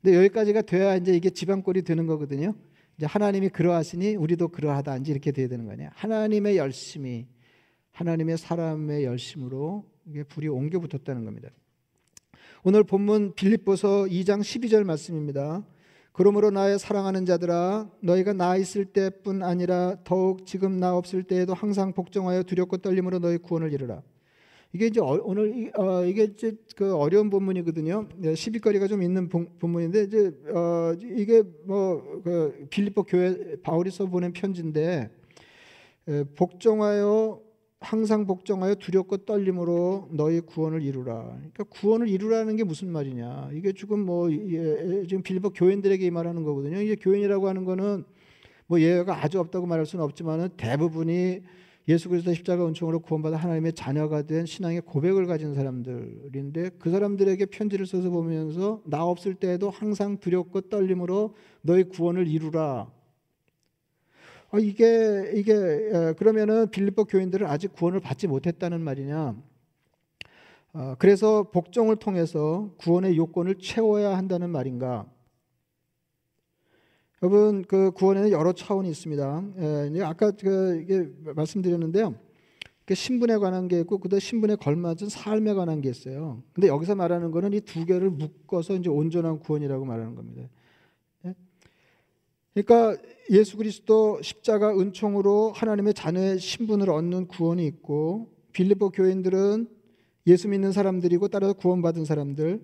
[0.00, 2.54] 근데 여기까지가 돼야 이제 이게 지방골이 되는 거거든요.
[2.96, 5.90] 이제 하나님이 그러하시니 우리도 그러하다 이제 이렇게 돼야 되는 거 아니에요.
[5.94, 7.26] 하나님의 열심이
[7.92, 11.50] 하나님의 사람의 열심으로 이게 불이 옮겨 붙었다는 겁니다.
[12.64, 15.64] 오늘 본문 빌립보서 2장 12절 말씀입니다.
[16.12, 21.92] 그러므로 나의 사랑하는 자들아 너희가 나 있을 때뿐 아니라 더욱 지금 나 없을 때에도 항상
[21.94, 24.02] 복종하여 두렵고 떨림으로 너희 구원을 이루라.
[24.74, 28.08] 이게 이제 어, 오늘 어, 이게 이제 그 어려운 본문이거든요.
[28.34, 35.10] 시비거리가 좀 있는 본문인데 이제 어, 이게 뭐그 빌립보 교회 바울이 써 보낸 편지인데
[36.08, 37.40] 에, 복종하여
[37.82, 41.24] 항상 복종하여 두렵고 떨림으로 너희 구원을 이루라.
[41.24, 43.50] 그러니까 구원을 이루라는 게 무슨 말이냐?
[43.52, 46.80] 이게 지금 뭐 예, 지금 빌립보 교인들에게 이 말하는 거거든요.
[46.80, 48.04] 이게 교인이라고 하는 거는
[48.66, 51.42] 뭐 예외가 아주 없다고 말할 수는 없지만은 대부분이
[51.88, 57.86] 예수 그리스도 십자가 은총으로 구원받아 하나님의 자녀가 된 신앙의 고백을 가진 사람들인데 그 사람들에게 편지를
[57.86, 62.88] 써서 보면서 나 없을 때에도 항상 두렵고 떨림으로 너희 구원을 이루라.
[64.52, 65.52] 어, 이게 이게
[66.18, 69.34] 그러면은 빌립보 교인들은 아직 구원을 받지 못했다는 말이냐?
[70.74, 75.06] 어, 그래서 복종을 통해서 구원의 요건을 채워야 한다는 말인가?
[77.22, 79.44] 여러분 그 구원에는 여러 차원이 있습니다.
[79.94, 82.14] 예, 아까 그 이게 말씀드렸는데요.
[82.84, 86.42] 그 신분에 관한 게 있고 그다음 신분에 걸맞은 삶에 관한 게 있어요.
[86.52, 90.48] 근데 여기서 말하는 거는 이 두 개를 묶어서 이제 온전한 구원이라고 말하는 겁니다.
[92.56, 92.62] 예?
[92.62, 99.68] 그러니까 예수 그리스도 십자가 은총으로 하나님의 자녀의 신분을 얻는 구원이 있고 빌립보 교인들은
[100.26, 102.60] 예수 믿는 사람들이고 따라서 구원받은 사람들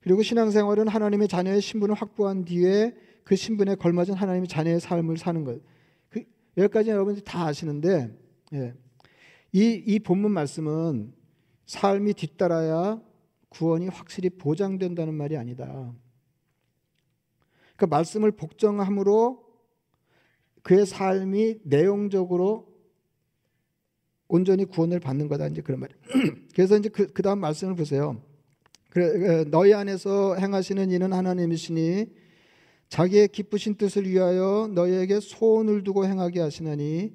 [0.00, 5.60] 그리고 신앙생활은 하나님의 자녀의 신분을 확보한 뒤에 그 신분에 걸맞은 하나님의 자녀의 삶을 사는 것.
[6.08, 6.24] 그,
[6.56, 8.16] 여기까지 여러분들이 다 아시는데
[8.54, 8.74] 예.
[9.52, 11.12] 이, 이 본문 말씀은
[11.66, 13.00] 삶이 뒤따라야
[13.50, 15.92] 구원이 확실히 보장된다는 말이 아니다.
[17.80, 19.42] 그 말씀을 복종함으로
[20.62, 22.66] 그의 삶이 내용적으로
[24.28, 25.88] 온전히 구원을 받는 거다 이제 그런 말.
[26.54, 28.20] 그래서 이제 그, 그 다음 말씀을 보세요.
[28.90, 32.04] 그래, 너희 안에서 행하시는 이는 하나님이시니
[32.90, 37.14] 자기의 기쁘신 뜻을 위하여 너희에게 소원을 두고 행하게 하시나니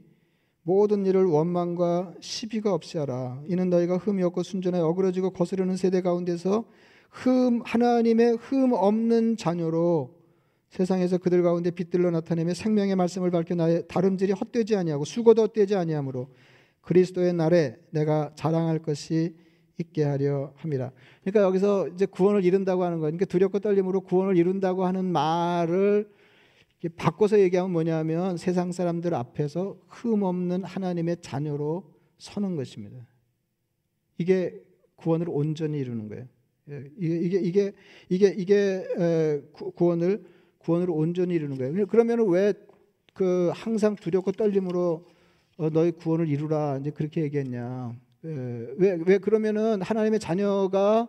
[0.63, 3.43] 모든 일을 원망과 시비가 없이 하라.
[3.47, 6.65] 이는 너희가 흠이 없고 순전하여 어그러지고 거스르는 세대 가운데서
[7.11, 10.14] 흠 하나님의 흠 없는 자녀로
[10.75, 16.27] 세상에서 그들 가운데 빛들로 나타내며 생명의 말씀을 밝혀 나의 다름질이 헛되지 아니하고 수고도 헛되지 아니하므로
[16.81, 19.35] 그리스도의 날에 내가 자랑할 것이
[19.77, 20.91] 있게 하려 함이라.
[21.21, 23.03] 그러니까 여기서 이제 구원을 이룬다고 하는 거.
[23.03, 26.09] 그러니까 두렵고 떨림으로 구원을 이룬다고 하는 말을
[26.97, 32.97] 바꿔서 얘기하면 뭐냐면 세상 사람들 앞에서 흠 없는 하나님의 자녀로 서는 것입니다.
[34.17, 34.61] 이게
[34.95, 36.25] 구원을 온전히 이루는 거예요.
[36.69, 37.73] 예, 이게 이게 이게
[38.09, 38.83] 이게 이게
[39.75, 40.34] 구원을
[40.65, 41.85] 구원을 온전히 이루는 거예요.
[41.87, 42.53] 그러면 왜
[43.15, 45.05] 그 항상 두렵고 떨림으로
[45.57, 47.95] 어, 너희 구원을 이루라 이제 그렇게 얘기했냐?
[48.21, 51.07] 왜왜 왜 그러면은 하나님의 자녀가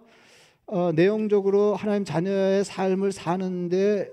[0.66, 4.12] 어, 내용적으로 하나님 자녀의 삶을 사는데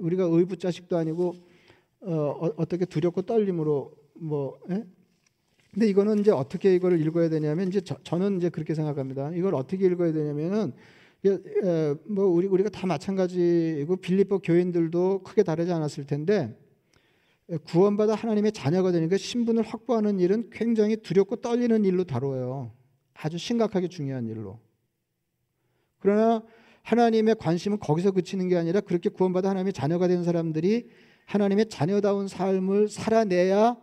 [0.00, 1.34] 우리가 의붓 자식도 아니고
[2.02, 4.84] 어, 어 떻게 두렵고 떨림으로 뭐 예?
[5.72, 9.32] 근데 이거는 이제 어떻게 이거를 읽어야 되냐면 이제 저, 는 이제 그렇게 생각합니다.
[9.34, 10.72] 이걸 어떻게 읽어야 되냐면은 예,
[12.06, 16.56] 뭐 우리 우리가 다 마찬가지고 빌립보 교인들도 크게 다르지 않았을 텐데
[17.64, 22.72] 구원받아 하나님의 자녀가 되니까 신분을 확보하는 일은 굉장히 두렵고 떨리는 일로 다뤄요.
[23.14, 24.60] 아주 심각하게 중요한 일로.
[25.98, 26.42] 그러나
[26.82, 30.88] 하나님의 관심은 거기서 그치는 게 아니라 그렇게 구원받아 하나님의 자녀가 된 사람들이
[31.26, 33.76] 하나님의 자녀다운 삶을 살아내야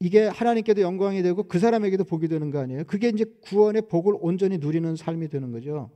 [0.00, 2.84] 이게 하나님께도 영광이 되고 그 사람에게도 복이 되는 거 아니에요.
[2.84, 5.90] 그게 이제 구원의 복을 온전히 누리는 삶이 되는 거죠.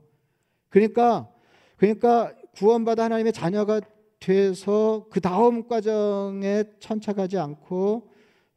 [0.69, 1.29] 그러니까
[1.77, 3.81] 그러니까 구원받아 하나님의 자녀가
[4.19, 8.09] 돼서 그 다음 과정에 천착하지 않고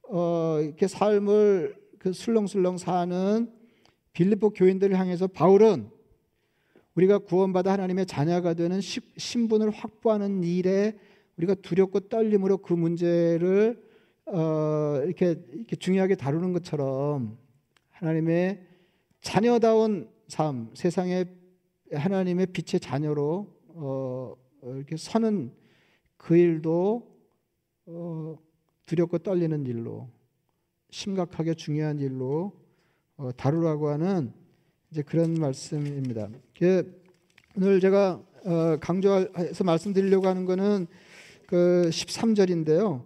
[0.08, 3.50] 어, 이렇게 삶을 그 슬렁슬렁 사는
[4.12, 5.88] 빌립보 교인들을 향해서 바울은
[6.94, 10.98] 우리가 구원받아 하나님의 자녀가 되는 신분을 확보하는 일에
[11.36, 13.82] 우리가 두렵고 떨림으로 그 문제를
[14.26, 17.38] 어, 이렇게, 이렇게 중요하게 다루는 것처럼
[17.90, 18.66] 하나님의
[19.20, 21.26] 자녀다운 삶, 세상의
[21.92, 25.52] 하나님의 빛의 자녀로 어, 이렇게 서는
[26.16, 27.08] 그 일도
[27.86, 28.38] 어,
[28.86, 30.08] 두렵고 떨리는 일로
[30.90, 32.52] 심각하게 중요한 일로
[33.16, 34.32] 어, 다루라고 하는
[34.90, 36.28] 이제 그런 말씀입니다.
[37.56, 40.86] 오늘 제가 어, 강조해서 말씀드리려고 하는 것은
[41.46, 43.04] 그 13절인데요.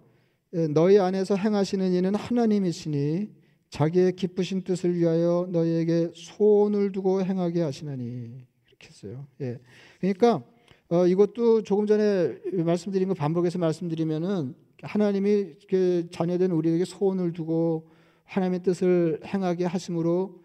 [0.55, 3.31] 예, 너희 안에서 행하시는 이는 하나님이시니
[3.70, 8.46] 자기의 기쁘신 뜻을 위하여 너희에게 소원을 두고 행하게 하시나니
[8.79, 9.27] 이렇게 했어요.
[9.41, 9.59] 예.
[10.01, 10.43] 그러니까
[10.89, 17.89] 어, 이것도 조금 전에 말씀드린 거 반복해서 말씀드리면은 하나님이 그 자녀된 우리에게 소원을 두고
[18.25, 20.43] 하나님의 뜻을 행하게 하심으로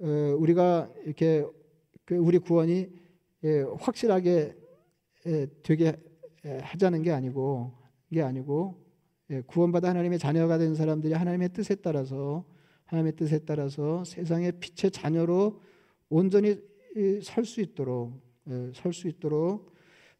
[0.00, 0.06] 어,
[0.38, 1.44] 우리가 이렇게
[2.04, 2.88] 그 우리 구원이
[3.44, 4.56] 예, 확실하게
[5.26, 5.96] 예, 되게
[6.44, 7.72] 예, 하자는 게 아니고
[8.10, 8.80] 이게 아니고
[9.46, 12.44] 구원받아 하나님의 자녀가 된 사람들이 하나님의 뜻에 따라서
[12.84, 15.60] 하나님의 뜻에 따라서 세상의 빛의 자녀로
[16.10, 16.56] 온전히
[17.22, 18.20] 설수 있도록
[18.74, 19.72] 설수 있도록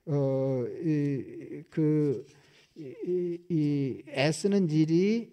[0.06, 2.26] 어, 이, 그,
[2.74, 5.30] 이, 이 애쓰는 일이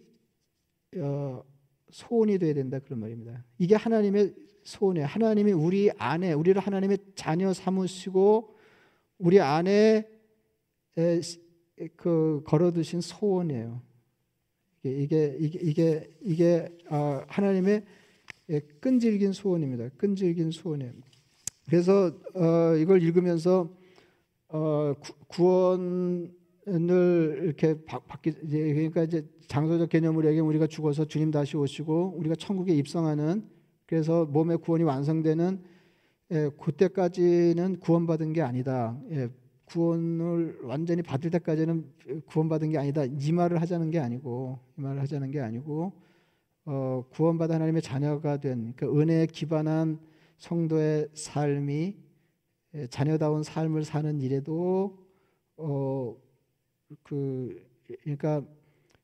[0.97, 1.43] 어,
[1.89, 3.43] 소원이 돼야 된다 그런 말입니다.
[3.58, 5.08] 이게 하나님의 소원이에요.
[5.08, 8.56] 하나님이 우리 안에 우리를 하나님의 자녀 삼으시고
[9.17, 10.08] 우리 안에
[10.97, 11.21] 에,
[11.95, 13.82] 그 걸어두신 소원이에요.
[14.84, 17.86] 이게 이게 이게 이게 어, 하나님의
[18.80, 19.89] 끈질긴 소원입니다.
[19.97, 20.93] 끈질긴 소원이에요.
[21.69, 23.69] 그래서 어, 이걸 읽으면서
[24.47, 24.93] 어,
[25.27, 26.32] 구원을
[27.43, 33.47] 이렇게 받기 그러니까 이제 장소적 개념으로 얘기하면 우리가 죽어서 주님 다시 오시고 우리가 천국에 입성하는
[33.86, 35.62] 그래서 몸의 구원이 완성되는
[36.32, 38.97] 예, 그때까지는 구원받은 게 아니다.
[39.12, 39.29] 예,
[39.65, 41.86] 구원을 완전히 받을 때까지는
[42.27, 43.03] 구원받은 게 아니다.
[43.05, 45.93] 이 말을 하자는 게 아니고 이 말을 하자는 게 아니고
[46.65, 49.99] 어, 구원받아 하나님의 자녀가 된 그 은혜에 기반한
[50.39, 51.95] 성도의 삶이
[52.75, 54.97] 예, 자녀다운 삶을 사는 일에도
[55.58, 56.15] 어,
[57.04, 57.65] 그
[58.04, 58.43] 그러니까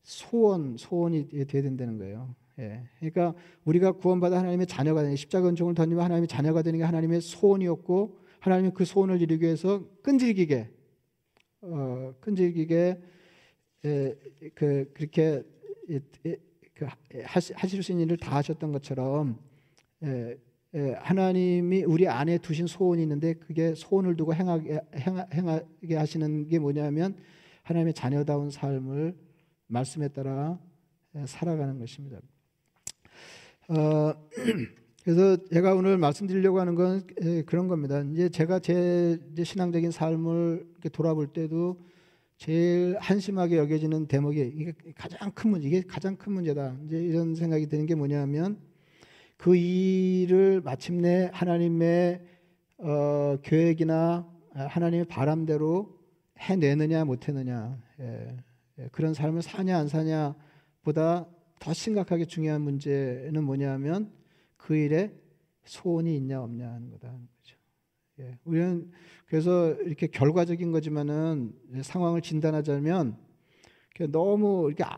[0.04, 2.36] 소원 소원이 돼야 된다는 거예요.
[2.60, 2.84] 예.
[3.00, 8.20] 그러니까 우리가 구원받아 하나님의 자녀가 되는 십자가 은총을 던지면 하나님의 자녀가 되는 게 하나님의 소원이었고
[8.40, 10.70] 하나님은 그 소원을 이루기 위해서 끈질기게
[11.62, 13.02] 어, 끈질기게
[13.86, 14.16] 예,
[14.54, 15.44] 그 그렇게
[15.90, 16.38] 예, 예,
[16.74, 16.88] 그
[17.24, 19.40] 하실 수 있는 일을 다 하셨던 것처럼
[20.04, 20.38] 예, 예,
[21.00, 24.82] 하나님이 우리 안에 두신 소원이 있는데 그게 소원을 두고 행하게,
[25.34, 27.16] 행하게 하시는 게 뭐냐면
[27.64, 29.16] 하나님의 자녀다운 삶을
[29.68, 30.60] 말씀에 따라
[31.16, 32.20] 예, 살아가는 것입니다.
[33.70, 34.14] 어,
[35.04, 38.02] 그래서 제가 오늘 말씀드리려고 하는 건 예, 그런 겁니다.
[38.12, 41.80] 이제 제가 제 신앙적인 삶을 돌아볼 때도
[42.38, 46.78] 제일 한심하게 여겨지는 대목이 이게 가장 큰 문제, 이게 가장 큰 문제다.
[46.86, 48.60] 이제 이런 생각이 드는 게 뭐냐면
[49.46, 52.20] 그 일을 마침내 하나님의
[52.80, 56.00] 어, 계획이나 하나님의 바람대로
[56.40, 58.38] 해내느냐 못해느냐 예,
[58.80, 60.34] 예, 그런 삶을 사냐 안 사냐
[60.82, 61.30] 보다
[61.60, 64.12] 더 심각하게 중요한 문제는 뭐냐면
[64.58, 65.14] 그 일에
[65.64, 67.56] 소원이 있냐 없냐 하는 거다 하는 거죠.
[68.22, 68.90] 예, 우리는
[69.28, 71.54] 그래서 이렇게 결과적인 거지만은
[71.84, 73.16] 상황을 진단하자면
[74.10, 74.98] 너무 이렇게 아,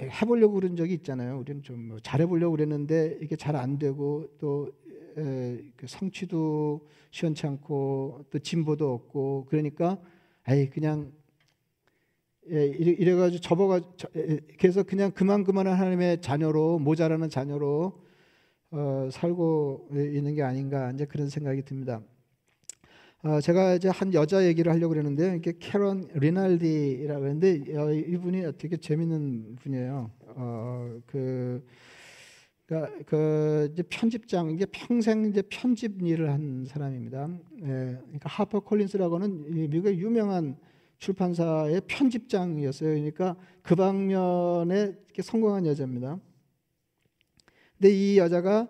[0.00, 1.38] 해보려고 그런 적이 있잖아요.
[1.38, 4.70] 우리는 좀뭐 잘해보려고 그랬는데 이게 잘 안 되고 또
[5.16, 9.98] 에, 그 성취도 시원치 않고 또 진보도 없고 그러니까
[10.48, 11.12] 에이 그냥
[12.50, 13.80] 예, 이래, 가지고 접어가
[14.58, 18.00] 그래서 그냥 그만 그만한 하나님의 자녀로 모자라는 자녀로
[18.70, 22.00] 어, 살고 있는 게 아닌가 이제 그런 생각이 듭니다.
[23.24, 28.76] 어, 제가 이제 한 여자 얘기를 하려고 그러는데 이게 캐런 리날디라고 하는데 어, 이분이 되게
[28.76, 30.10] 재밌는 분이에요.
[30.36, 31.64] 어, 그
[32.64, 37.28] 그러니까 그 이제 편집장 이게 평생 이제 편집 일을 한 사람입니다.
[37.62, 40.56] 예, 그러니까 하퍼 콜린스라고는 미국의 유명한
[40.98, 42.90] 출판사의 편집장이었어요.
[42.90, 46.20] 그러니까 그 방면에 성공한 여자입니다.
[47.78, 48.68] 근데 이 여자가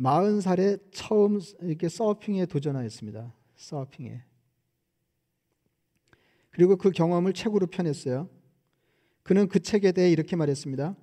[0.00, 3.32] 40살에 처음 이렇게 서핑에 도전하였습니다.
[3.64, 4.22] 서핑에.
[6.50, 8.28] 그리고 그 경험을 책으로 펴냈어요.
[9.22, 10.94] 그는 그 책에 대해 이렇게 말했습니다.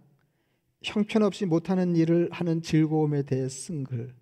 [0.84, 4.16] 형편없이 못하는 일을 하는 즐거움에 대해 쓴 글.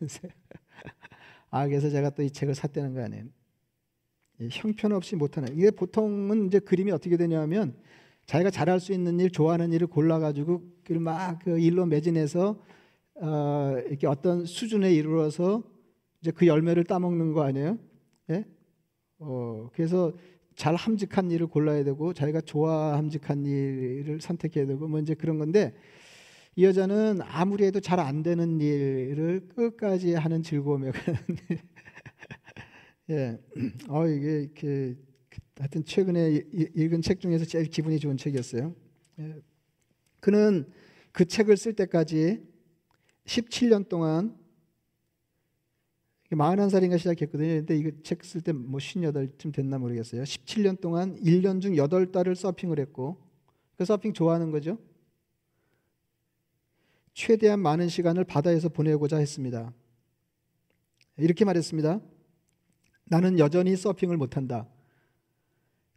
[1.50, 3.24] 아, 그래서 제가 또 이 책을 샀다는 거 아니에요.
[4.50, 7.74] 형편없이 못하는 이게 보통은 이제 그림이 어떻게 되냐면
[8.26, 10.62] 자기가 잘할 수 있는 일, 좋아하는 일을 골라가지고
[11.00, 12.60] 막그 일로 매진해서
[13.14, 15.62] 어, 이렇게 어떤 수준에 이르러서
[16.20, 17.78] 이제 그 열매를 따먹는 거 아니에요?
[18.30, 18.44] 예?
[19.18, 20.12] 어, 그래서
[20.54, 25.74] 잘 함직한 일을 골라야 되고 자기가 좋아 함직한 일을 선택해야 되고 뭐 이제 그런 건데
[26.56, 30.90] 이 여자는 아무리 해도 잘 안 되는 일을 끝까지 하는 즐거움에
[33.10, 33.38] 예,
[33.88, 34.96] 어 이게 이렇게
[35.58, 36.42] 하여튼 최근에
[36.74, 38.74] 읽은 책 중에서 제일 기분이 좋은 책이었어요.
[39.20, 39.42] 예.
[40.20, 40.66] 그는
[41.12, 42.42] 그 책을 쓸 때까지
[43.26, 44.36] 17년 동안
[46.30, 47.48] 41살인가 시작했거든요.
[47.48, 50.22] 근데 이거 책 쓸 때 뭐 58쯤 됐나 모르겠어요.
[50.22, 53.16] 17년 동안 1년 중 8달을 서핑을 했고
[53.76, 54.78] 그 서핑 좋아하는 거죠.
[57.14, 59.72] 최대한 많은 시간을 바다에서 보내고자 했습니다.
[61.16, 62.00] 이렇게 말했습니다.
[63.04, 64.68] 나는 여전히 서핑을 못한다.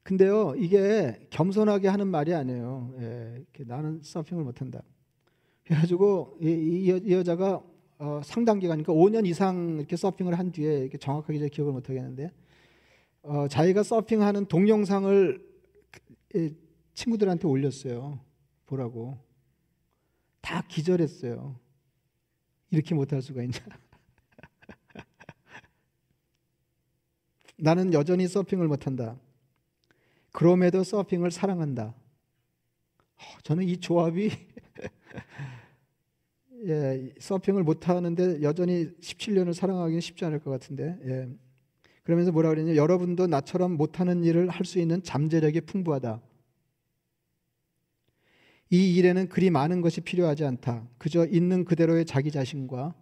[0.04, 2.96] 근데요, 이게 겸손하게 하는 말이 아니에요.
[3.00, 4.82] 예, 나는 서핑을 못한다.
[5.66, 7.62] 그래가지고 이, 이, 이 여자가
[8.00, 11.90] 어, 상당 기간, 그러니까 5년 이상 이렇게 서핑을 한 뒤에 이렇게 정확하게 제 기억을 못
[11.90, 12.32] 하겠는데,
[13.24, 15.46] 어, 자기가 서핑하는 동영상을
[16.30, 18.20] 그, 친구들한테 올렸어요.
[18.66, 19.18] 보라고.
[20.40, 21.60] 다 기절했어요.
[22.72, 23.60] 이렇게 못할 수가 있냐.
[27.58, 29.20] 나는 여전히 서핑을 못한다.
[30.32, 31.94] 그럼에도 서핑을 사랑한다.
[33.18, 34.32] 어, 저는 이 조합이
[36.68, 41.30] 예, 서핑을 못 하는데 여전히 17년을 사랑하기는 쉽지 않을 것 같은데 예.
[42.04, 46.22] 그러면서 뭐라 그러냐 여러분도 나처럼 못 하는 일을 할 수 있는 잠재력이 풍부하다.
[48.72, 50.88] 이 일에는 그리 많은 것이 필요하지 않다.
[50.98, 52.94] 그저 있는 그대로의 자기 자신과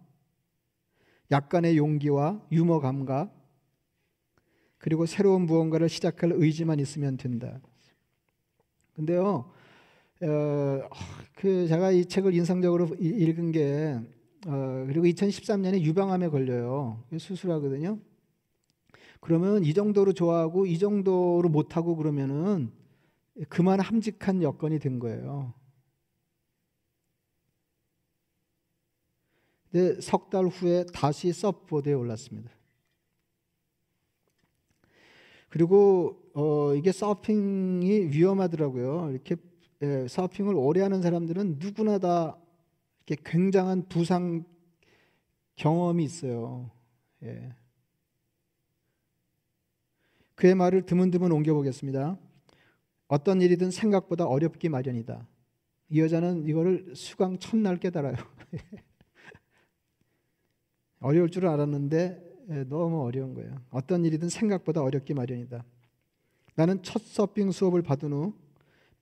[1.30, 3.34] 약간의 용기와 유머 감각
[4.78, 7.60] 그리고 새로운 무언가를 시작할 의지만 있으면 된다.
[8.94, 9.52] 근데요,
[10.20, 10.88] 어,
[11.36, 13.98] 그 제가 이 책을 인상적으로 읽은 게
[14.46, 17.04] 어, 그리고 2013년에 유방암에 걸려요.
[17.16, 18.00] 수술하거든요.
[19.20, 22.72] 그러면 이 정도로 좋아하고 이 정도로 못하고 그러면은
[23.48, 25.54] 그만 함직한 여건이 된 거예요.
[29.70, 32.50] 근데 석 달 후에 다시 서프보드에 올랐습니다.
[35.48, 39.10] 그리고 어, 이게 서핑이 위험하더라고요.
[39.12, 39.47] 이렇게 예,
[40.08, 42.36] 서핑을 오래 하는 사람들은 누구나 다
[43.06, 44.44] 이렇게 굉장한 부상
[45.56, 46.70] 경험이 있어요.
[47.22, 47.52] 예.
[50.34, 52.18] 그의 말을 드문드문 옮겨보겠습니다.
[53.08, 55.26] 어떤 일이든 생각보다 어렵기 마련이다.
[55.90, 58.14] 이 여자는 이거를 수강 첫날 깨달아요.
[61.00, 63.60] 어려울 줄 알았는데 예, 너무 어려운 거예요.
[63.70, 65.64] 어떤 일이든 생각보다 어렵기 마련이다.
[66.54, 68.34] 나는 첫 서핑 수업을 받은 후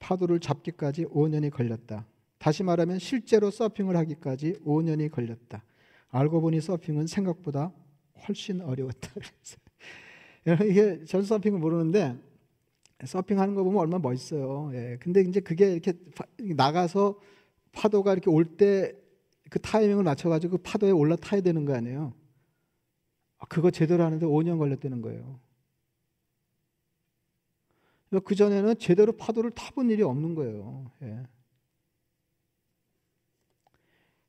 [0.07, 2.07] 파도를 잡기까지 5년이 걸렸다.
[2.39, 5.65] 다시 말하면 실제로 서핑을 하기까지 5년이 걸렸다.
[6.11, 7.73] 알고 보니 서핑은 생각보다
[8.29, 9.11] 훨씬 어려웠다.
[10.71, 12.17] 이게 전 서핑을 모르는데
[13.05, 14.71] 서핑하는 거 보면 얼마나 멋있어요.
[14.75, 14.97] 예.
[15.01, 15.93] 근데 이제 그게 이렇게
[16.39, 17.19] 나가서
[17.73, 19.07] 파도가 이렇게 올 때
[19.49, 22.13] 그 타이밍을 맞춰가지고 그 파도에 올라 타야 되는 거 아니에요.
[23.39, 25.39] 아, 그거 제대로 하는데 5년 걸렸다는 거예요.
[28.25, 30.91] 그 전에는 제대로 파도를 타본 일이 없는 거예요.
[31.03, 31.27] 예.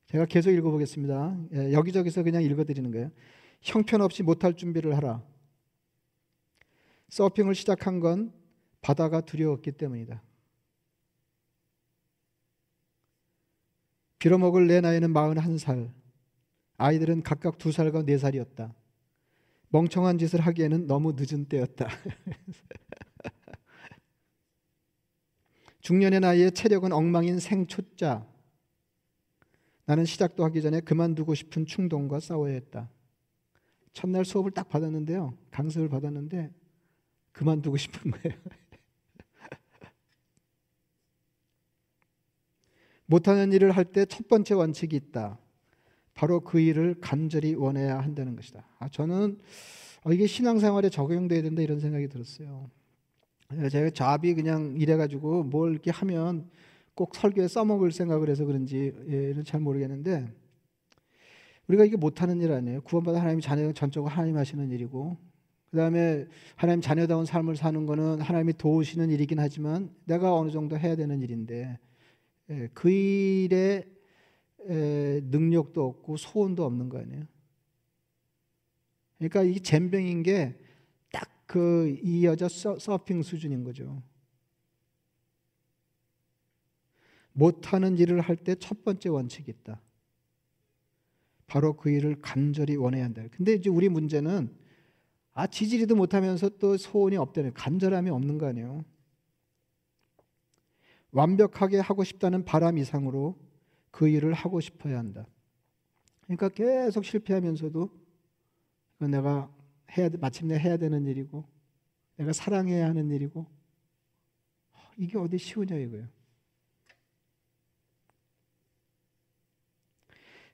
[0.06, 1.38] 제가 계속 읽어보겠습니다.
[1.52, 3.10] 예, 여기저기서 그냥 읽어드리는 거예요.
[3.60, 5.22] 형편없이 못할 준비를 하라.
[7.08, 8.32] 서핑을 시작한 건
[8.80, 10.22] 바다가 두려웠기 때문이다.
[14.18, 15.92] 빌어먹을 내 나이는 41살.
[16.76, 18.72] 아이들은 각각 2살과 4살이었다.
[19.70, 21.88] 멍청한 짓을 하기에는 너무 늦은 때였다.
[25.80, 28.26] 중년의 나이에 체력은 엉망인 생초자.
[29.86, 32.90] 나는 시작도 하기 전에 그만두고 싶은 충동과 싸워야 했다.
[33.92, 35.36] 첫날 수업을 딱 받았는데요.
[35.50, 36.52] 강습을 받았는데
[37.32, 38.38] 그만두고 싶은 거예요.
[43.06, 45.38] 못하는 일을 할 때 첫 번째 원칙이 있다.
[46.14, 48.66] 바로 그 일을 간절히 원해야 한다는 것이다.
[48.78, 49.38] 아, 저는
[50.04, 52.70] 어, 이게 신앙생활에 적용돼야 된다 이런 생각이 들었어요.
[53.56, 56.50] 예, 제가 잡이 그냥 이래가지고 뭘 이렇게 하면
[56.94, 60.30] 꼭 설교에 써먹을 생각을 해서 그런지 예, 잘 모르겠는데
[61.66, 62.82] 우리가 이게 못하는 일 아니에요.
[62.82, 65.16] 구원받아 하나님 자녀 전적으로 하나님 하시는 일이고
[65.70, 66.26] 그 다음에
[66.56, 71.78] 하나님 자녀다운 삶을 사는 거는 하나님이 도우시는 일이긴 하지만 내가 어느 정도 해야 되는 일인데
[72.50, 73.86] 예, 그 일에
[74.66, 77.24] 능력도 없고 소원도 없는 거 아니에요.
[79.16, 80.67] 그러니까 이 잼병인 게딱
[81.48, 84.02] 그 이 여자 서핑 수준인 거죠.
[87.32, 89.80] 못하는 일을 할 때 첫 번째 원칙이 있다.
[91.46, 93.22] 바로 그 일을 간절히 원해야 한다.
[93.30, 94.54] 근데 이제 우리 문제는
[95.32, 98.84] 아 지지리도 못하면서 또 소원이 없다는 간절함이 없는 거 아니에요.
[101.12, 103.38] 완벽하게 하고 싶다는 바람 이상으로
[103.90, 105.26] 그 일을 하고 싶어야 한다.
[106.22, 107.90] 그러니까 계속 실패하면서도
[109.10, 109.50] 내가
[109.96, 111.44] 해야 마침내 해야 되는 일이고
[112.16, 113.46] 내가 사랑해야 하는 일이고
[114.96, 116.08] 이게 어디 쉬우냐 이거예요.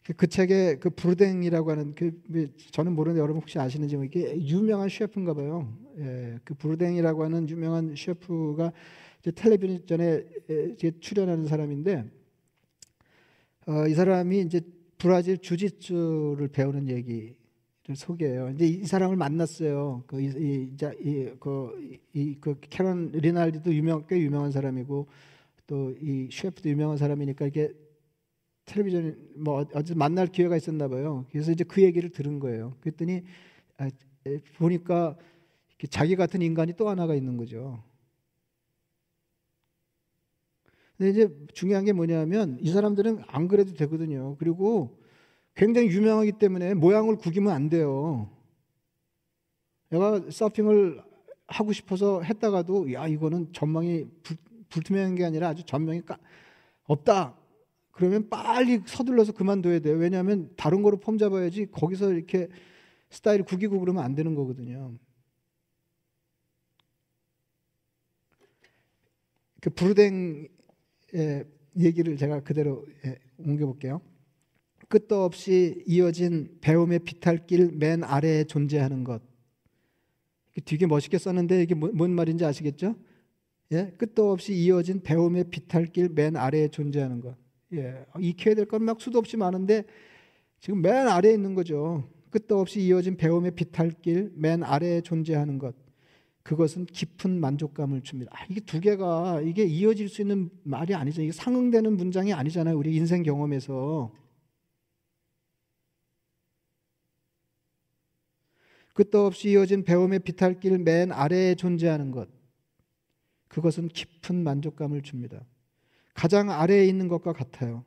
[0.05, 2.21] 그, 그 책에 그 브루댕이라고 하는 그
[2.73, 5.75] 저는 모르는데 여러분 혹시 아시는지 이게 유명한 셰프인가 봐요.
[5.99, 8.73] 예, 그 브루댕이라고 하는 유명한 셰프가
[9.21, 10.25] 이제 텔레비전에
[11.01, 12.05] 출연하는 사람인데
[13.67, 14.61] 어, 이 사람이 이제
[14.99, 17.44] 브라질 주짓수를 배우는 얘기를
[17.93, 18.51] 소개해요.
[18.51, 20.05] 이제 이 사람을 만났어요.
[20.07, 25.07] 그, 이, 이제 이, 그, 이, 그 캐런 리날디도 유명, 꽤 유명한 사람이고
[25.67, 27.73] 또 이 셰프도 유명한 사람이니까 이게
[28.67, 31.27] 텔레비전 뭐 어제 만날 기회가 있었나 봐요.
[31.31, 32.77] 그래서 이제 그 얘기를 들은 거예요.
[32.81, 33.23] 그랬더니
[33.79, 33.91] 아,
[34.57, 35.17] 보니까
[35.91, 37.83] 자기 같은 인간이 또 하나가 있는 거죠.
[40.97, 44.37] 근데 이제 중요한 게 뭐냐면 이 사람들은 안 그래도 되거든요.
[44.39, 44.99] 그리고
[45.55, 48.31] 굉장히 유명하기 때문에 모양을 구기면 안 돼요.
[49.89, 51.03] 내가 서핑을
[51.47, 54.37] 하고 싶어서 했다가도 야 이거는 전망이 불,
[54.69, 56.19] 불투명한 게 아니라 아주 전망이 까,
[56.85, 57.37] 없다.
[57.93, 59.97] 그러면 빨리 서둘러서 그만둬야 돼요.
[59.97, 62.49] 왜냐하면 다른 거로 폼 잡아야지 거기서 이렇게
[63.11, 64.93] 스타일 구기고 그러면 안 되는 거거든요.
[69.61, 70.49] 그 부르댕
[71.79, 72.85] 얘기를 제가 그대로
[73.39, 74.01] 옮겨볼게요.
[74.95, 79.21] 끝도 없이 이어진 배움의 비탈길 맨 아래에 존재하는 것.
[80.65, 82.95] 되게 멋있게 썼는데 이게 뭐, 뭔 말인지 아시겠죠?
[83.73, 87.37] 예, 끝도 없이 이어진 배움의 비탈길 맨 아래에 존재하는 것.
[87.73, 89.83] 예, 익혀야 될 건 막 수도 없이 많은데
[90.61, 92.09] 지금 맨 아래에 있는 거죠.
[92.31, 95.75] 끝도 없이 이어진 배움의 비탈길 맨 아래에 존재하는 것.
[96.45, 98.31] 그것은 깊은 만족감을 줍니다.
[98.33, 101.21] 아, 이게 두 개가 이게 이어질 수 있는 말이 아니죠.
[101.21, 102.79] 이게 상응되는 문장이 아니잖아요.
[102.79, 104.13] 우리 인생 경험에서.
[108.95, 112.29] 끝도 없이 이어진 배움의 비탈길 맨 아래에 존재하는 것.
[113.49, 115.45] 그것은 깊은 만족감을 줍니다.
[116.15, 117.85] 가장 아래에 있는 것과 같아요.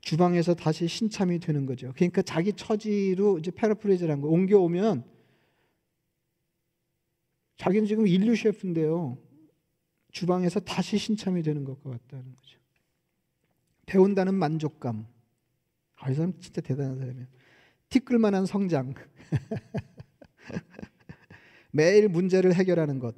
[0.00, 1.92] 주방에서 다시 신참이 되는 거죠.
[1.94, 5.04] 그러니까 자기 처지로 이제 패러프레이즈라는 거 옮겨오면
[7.56, 9.16] 자기는 지금 인류 셰프인데요.
[10.12, 12.58] 주방에서 다시 신참이 되는 것과 같다는 거죠.
[13.86, 15.06] 배운다는 만족감.
[15.96, 17.26] 아, 이 사람 진짜 대단한 사람이에요.
[17.94, 18.92] 티끌만한 성장.
[21.70, 23.14] 매일 문제를 해결하는 것.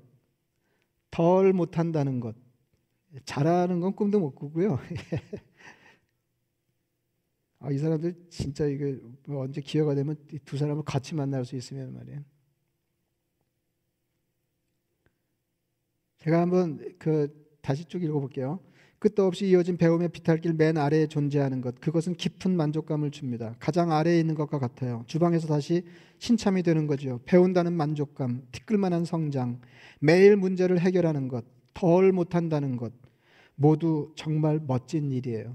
[1.11, 2.37] 덜 못한다는 것.
[3.25, 4.79] 잘하는 건 꿈도 못 꾸고요.
[7.61, 10.15] 아, 이 사람들 진짜 이게 뭐 언제 기회가 되면
[10.45, 12.23] 두 사람을 같이 만날 수 있으면 말이에요.
[16.19, 18.61] 제가 한번 그 다시 쭉 읽어볼게요.
[19.07, 23.55] 끝도 없이 이어진 배움의 비탈길 맨 아래에 존재하는 것 그것은 깊은 만족감을 줍니다.
[23.61, 25.05] 가장 아래에 있는 것과 같아요.
[25.07, 25.85] 주방에서 다시
[26.19, 27.21] 신참이 되는 거죠.
[27.25, 29.61] 배운다는 만족감, 티끌만한 성장,
[30.01, 32.93] 매일 문제를 해결하는 것, 덜 못한다는 것
[33.55, 35.55] 모두 정말 멋진 일이에요.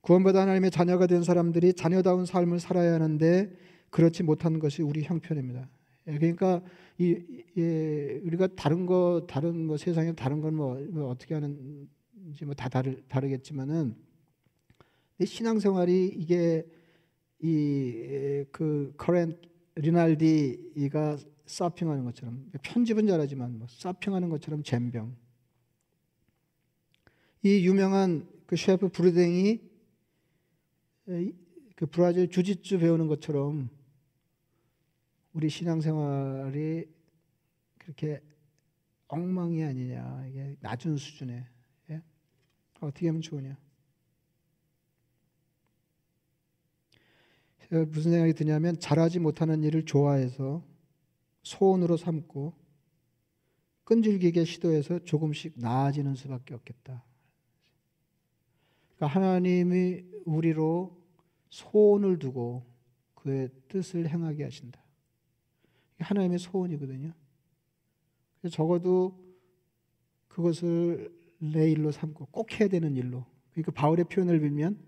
[0.00, 3.52] 구원받아 하나님의 자녀가 된 사람들이 자녀다운 삶을 살아야 하는데
[3.90, 5.68] 그렇지 못한 것이 우리 형편입니다.
[6.08, 6.62] 예, 그러니까
[6.98, 7.16] 이,
[7.56, 13.00] 예, 우리가 다른 거 다른 뭐 세상에 다른 건뭐 뭐 어떻게 하는지 뭐 다 다르
[13.08, 13.94] 다르겠지만은
[15.24, 16.66] 신앙생활이 이게
[17.40, 19.38] 이그 커렌
[19.76, 25.14] 리날디가 서핑하는 것처럼 편집은 잘하지만 뭐 서핑하는 것처럼 잼병.
[27.42, 29.60] 이 유명한 그 셰프 브루댕이
[31.76, 33.68] 그 브라질 주짓수 배우는 것처럼
[35.36, 36.88] 우리 신앙생활이
[37.76, 38.22] 그렇게
[39.06, 41.46] 엉망이 아니냐 이게 낮은 수준에
[41.90, 42.02] 예?
[42.80, 43.54] 어떻게 하면 좋으냐
[47.90, 50.64] 무슨 생각이 드냐면 잘하지 못하는 일을 좋아해서
[51.42, 52.54] 소원으로 삼고
[53.84, 57.04] 끈질기게 시도해서 조금씩 나아지는 수밖에 없겠다.
[58.96, 60.96] 그러니까 하나님이 우리로
[61.50, 62.64] 소원을 두고
[63.14, 64.85] 그의 뜻을 행하게 하신다.
[65.98, 67.12] 하나님의 소원이거든요.
[68.50, 69.18] 적어도
[70.28, 73.24] 그것을 내 일로 삼고 꼭 해야 되는 일로.
[73.52, 74.78] 그러니까 바울의 표현을 빌면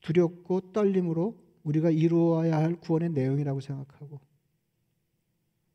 [0.00, 4.20] 두렵고 떨림으로 우리가 이루어야 할 구원의 내용이라고 생각하고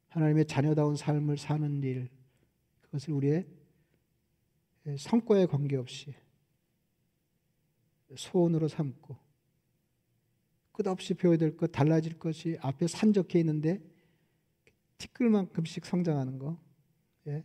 [0.09, 2.09] 하나님의 자녀다운 삶을 사는 일
[2.81, 3.45] 그것을 우리의
[4.97, 6.13] 성과에 관계없이
[8.15, 9.17] 소원으로 삼고
[10.71, 13.81] 끝없이 배워야 될 것, 달라질 것이 앞에 산적해 있는데
[14.97, 16.57] 티끌만큼씩 성장하는 거,
[17.27, 17.43] 예.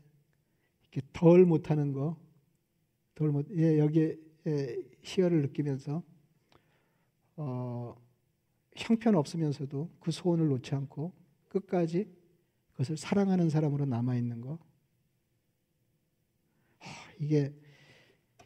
[0.82, 2.16] 이렇게 덜 못하는 거,
[3.14, 6.02] 덜 못, 예, 여기에 예, 희열을 느끼면서
[7.36, 7.96] 어,
[8.76, 11.12] 형편 없으면서도 그 소원을 놓지 않고
[11.48, 12.10] 끝까지
[12.72, 14.58] 그것을 사랑하는 사람으로 남아 있는 거,
[16.78, 17.52] 하, 이게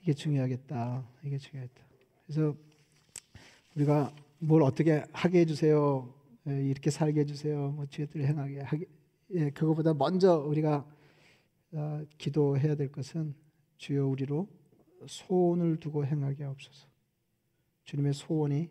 [0.05, 1.09] 이게 중요하겠다.
[1.25, 1.83] 이게 중요하겠다.
[2.27, 2.55] 그래서
[3.75, 6.13] 우리가 뭘 어떻게 하게 해주세요.
[6.49, 7.73] 예, 이렇게 살게 해주세요.
[7.73, 8.87] 뭐 죄들 행하게 하게
[9.31, 10.87] 예, 그거보다 먼저 우리가
[11.73, 13.35] 어, 기도해야 될 것은
[13.79, 14.49] 주여 우리로
[15.07, 16.89] 소원을 두고 행하게 하옵소서.
[17.85, 18.71] 주님의 소원이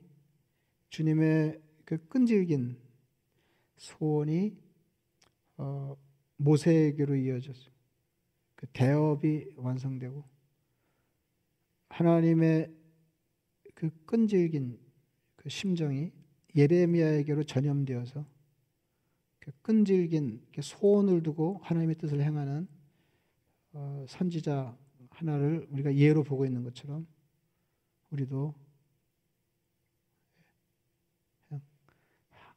[0.90, 2.78] 주님의 그 끈질긴
[3.78, 4.56] 소원이
[5.58, 5.96] 어,
[6.38, 7.72] 모세에게로 이어졌어.
[8.56, 10.24] 그 대업이 완성되고
[11.90, 12.74] 하나님의
[13.76, 14.80] 그 끈질긴
[15.36, 16.12] 그 심정이
[16.56, 18.26] 예레미야에게로 전염되어서
[19.40, 22.68] 그 끈질긴 소원을 두고 하나님의 뜻을 행하는
[23.74, 24.78] 어, 선지자
[25.10, 27.08] 하나를 우리가 예로 보고 있는 것처럼
[28.12, 28.54] 우리도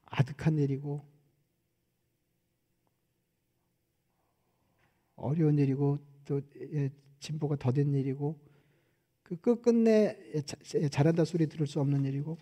[0.06, 1.04] 아득한 일이고
[5.16, 6.40] 어려운 일이고 또
[6.72, 6.90] 예,
[7.20, 8.38] 진보가 더딘 일이고
[9.22, 10.16] 그 끝끝내
[10.90, 12.38] 잘한다 소리 들을 수 없는 일이고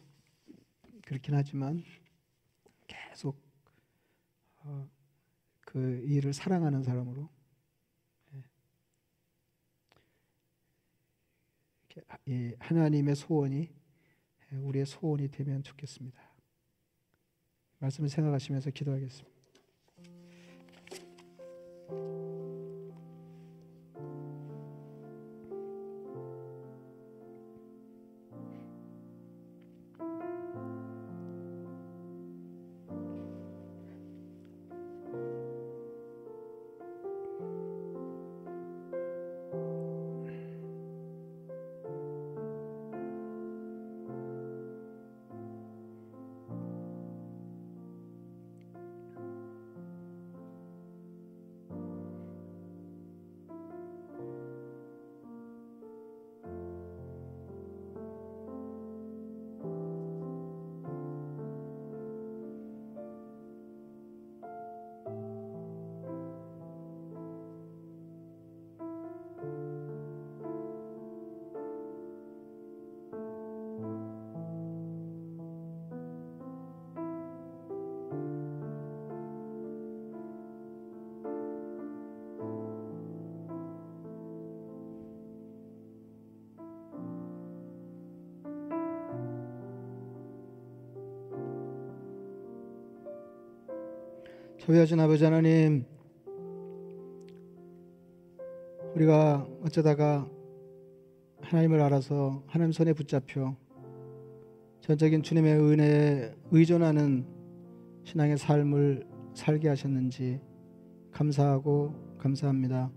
[1.06, 1.84] 그렇긴 하지만
[2.86, 3.40] 계속
[4.62, 4.88] 어,
[5.60, 7.28] 그 일을 사랑하는 사람으로
[12.28, 12.56] 예.
[12.58, 13.70] 하나님의 소원이
[14.52, 16.34] 우리의 소원이 되면 좋겠습니다.
[17.78, 19.34] 말씀을 생각하시면서 기도하겠습니다.
[94.66, 95.84] 자비하신 아버지 하나님
[98.94, 100.26] 우리가 어쩌다가
[101.42, 103.54] 하나님을 알아서 하나님 손에 붙잡혀
[104.80, 107.26] 전적인 주님의 은혜에 의존하는
[108.04, 110.40] 신앙의 삶을 살게 하셨는지
[111.12, 112.90] 감사하고 감사합니다.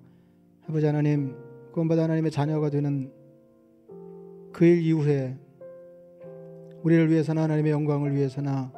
[0.69, 1.35] 아버지 하나님,
[1.73, 3.11] 구원받아 하나님의 자녀가 되는
[4.53, 5.37] 그 일 이후에
[6.83, 8.71] 우리를 위해서나 하나님의 영광을 위해서나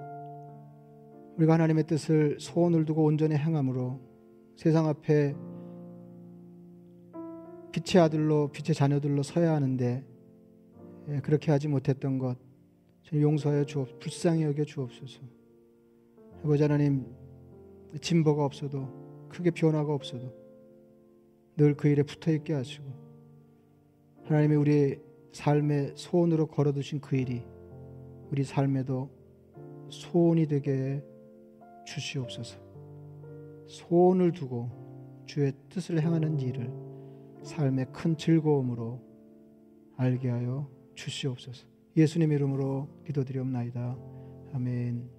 [1.40, 4.02] 우리가 하나님의 뜻을 소원을 두고 온전히 행함으로
[4.58, 5.38] 세상 앞에
[7.72, 10.04] 빛의 아들로 빛의 자녀들로 서야 하는데
[11.08, 12.38] 예, 그렇게 하지 못했던 것
[13.14, 15.22] 용서하여 주옵 불쌍히 여겨 주옵소서.
[16.44, 17.06] 아버지 하나님
[18.02, 20.34] 진보가 없어도 크게 변화가 없어도
[21.56, 22.86] 늘 그 일에 붙어 있게 하시고
[24.26, 25.00] 하나님이 우리
[25.32, 27.44] 삶의 소원으로 걸어두신 그 일이
[28.30, 29.10] 우리 삶에도
[29.90, 31.02] 소원이 되게
[31.90, 32.60] 주시옵소서.
[33.68, 36.72] 소원을 두고 주의 뜻을 행하는 일을
[37.44, 39.02] 삶의 큰 즐거움으로
[39.98, 41.68] 알게 하여 주시옵소서.
[41.98, 43.98] 예수님 이름으로 기도드리옵나이다.
[44.54, 45.18] 아멘.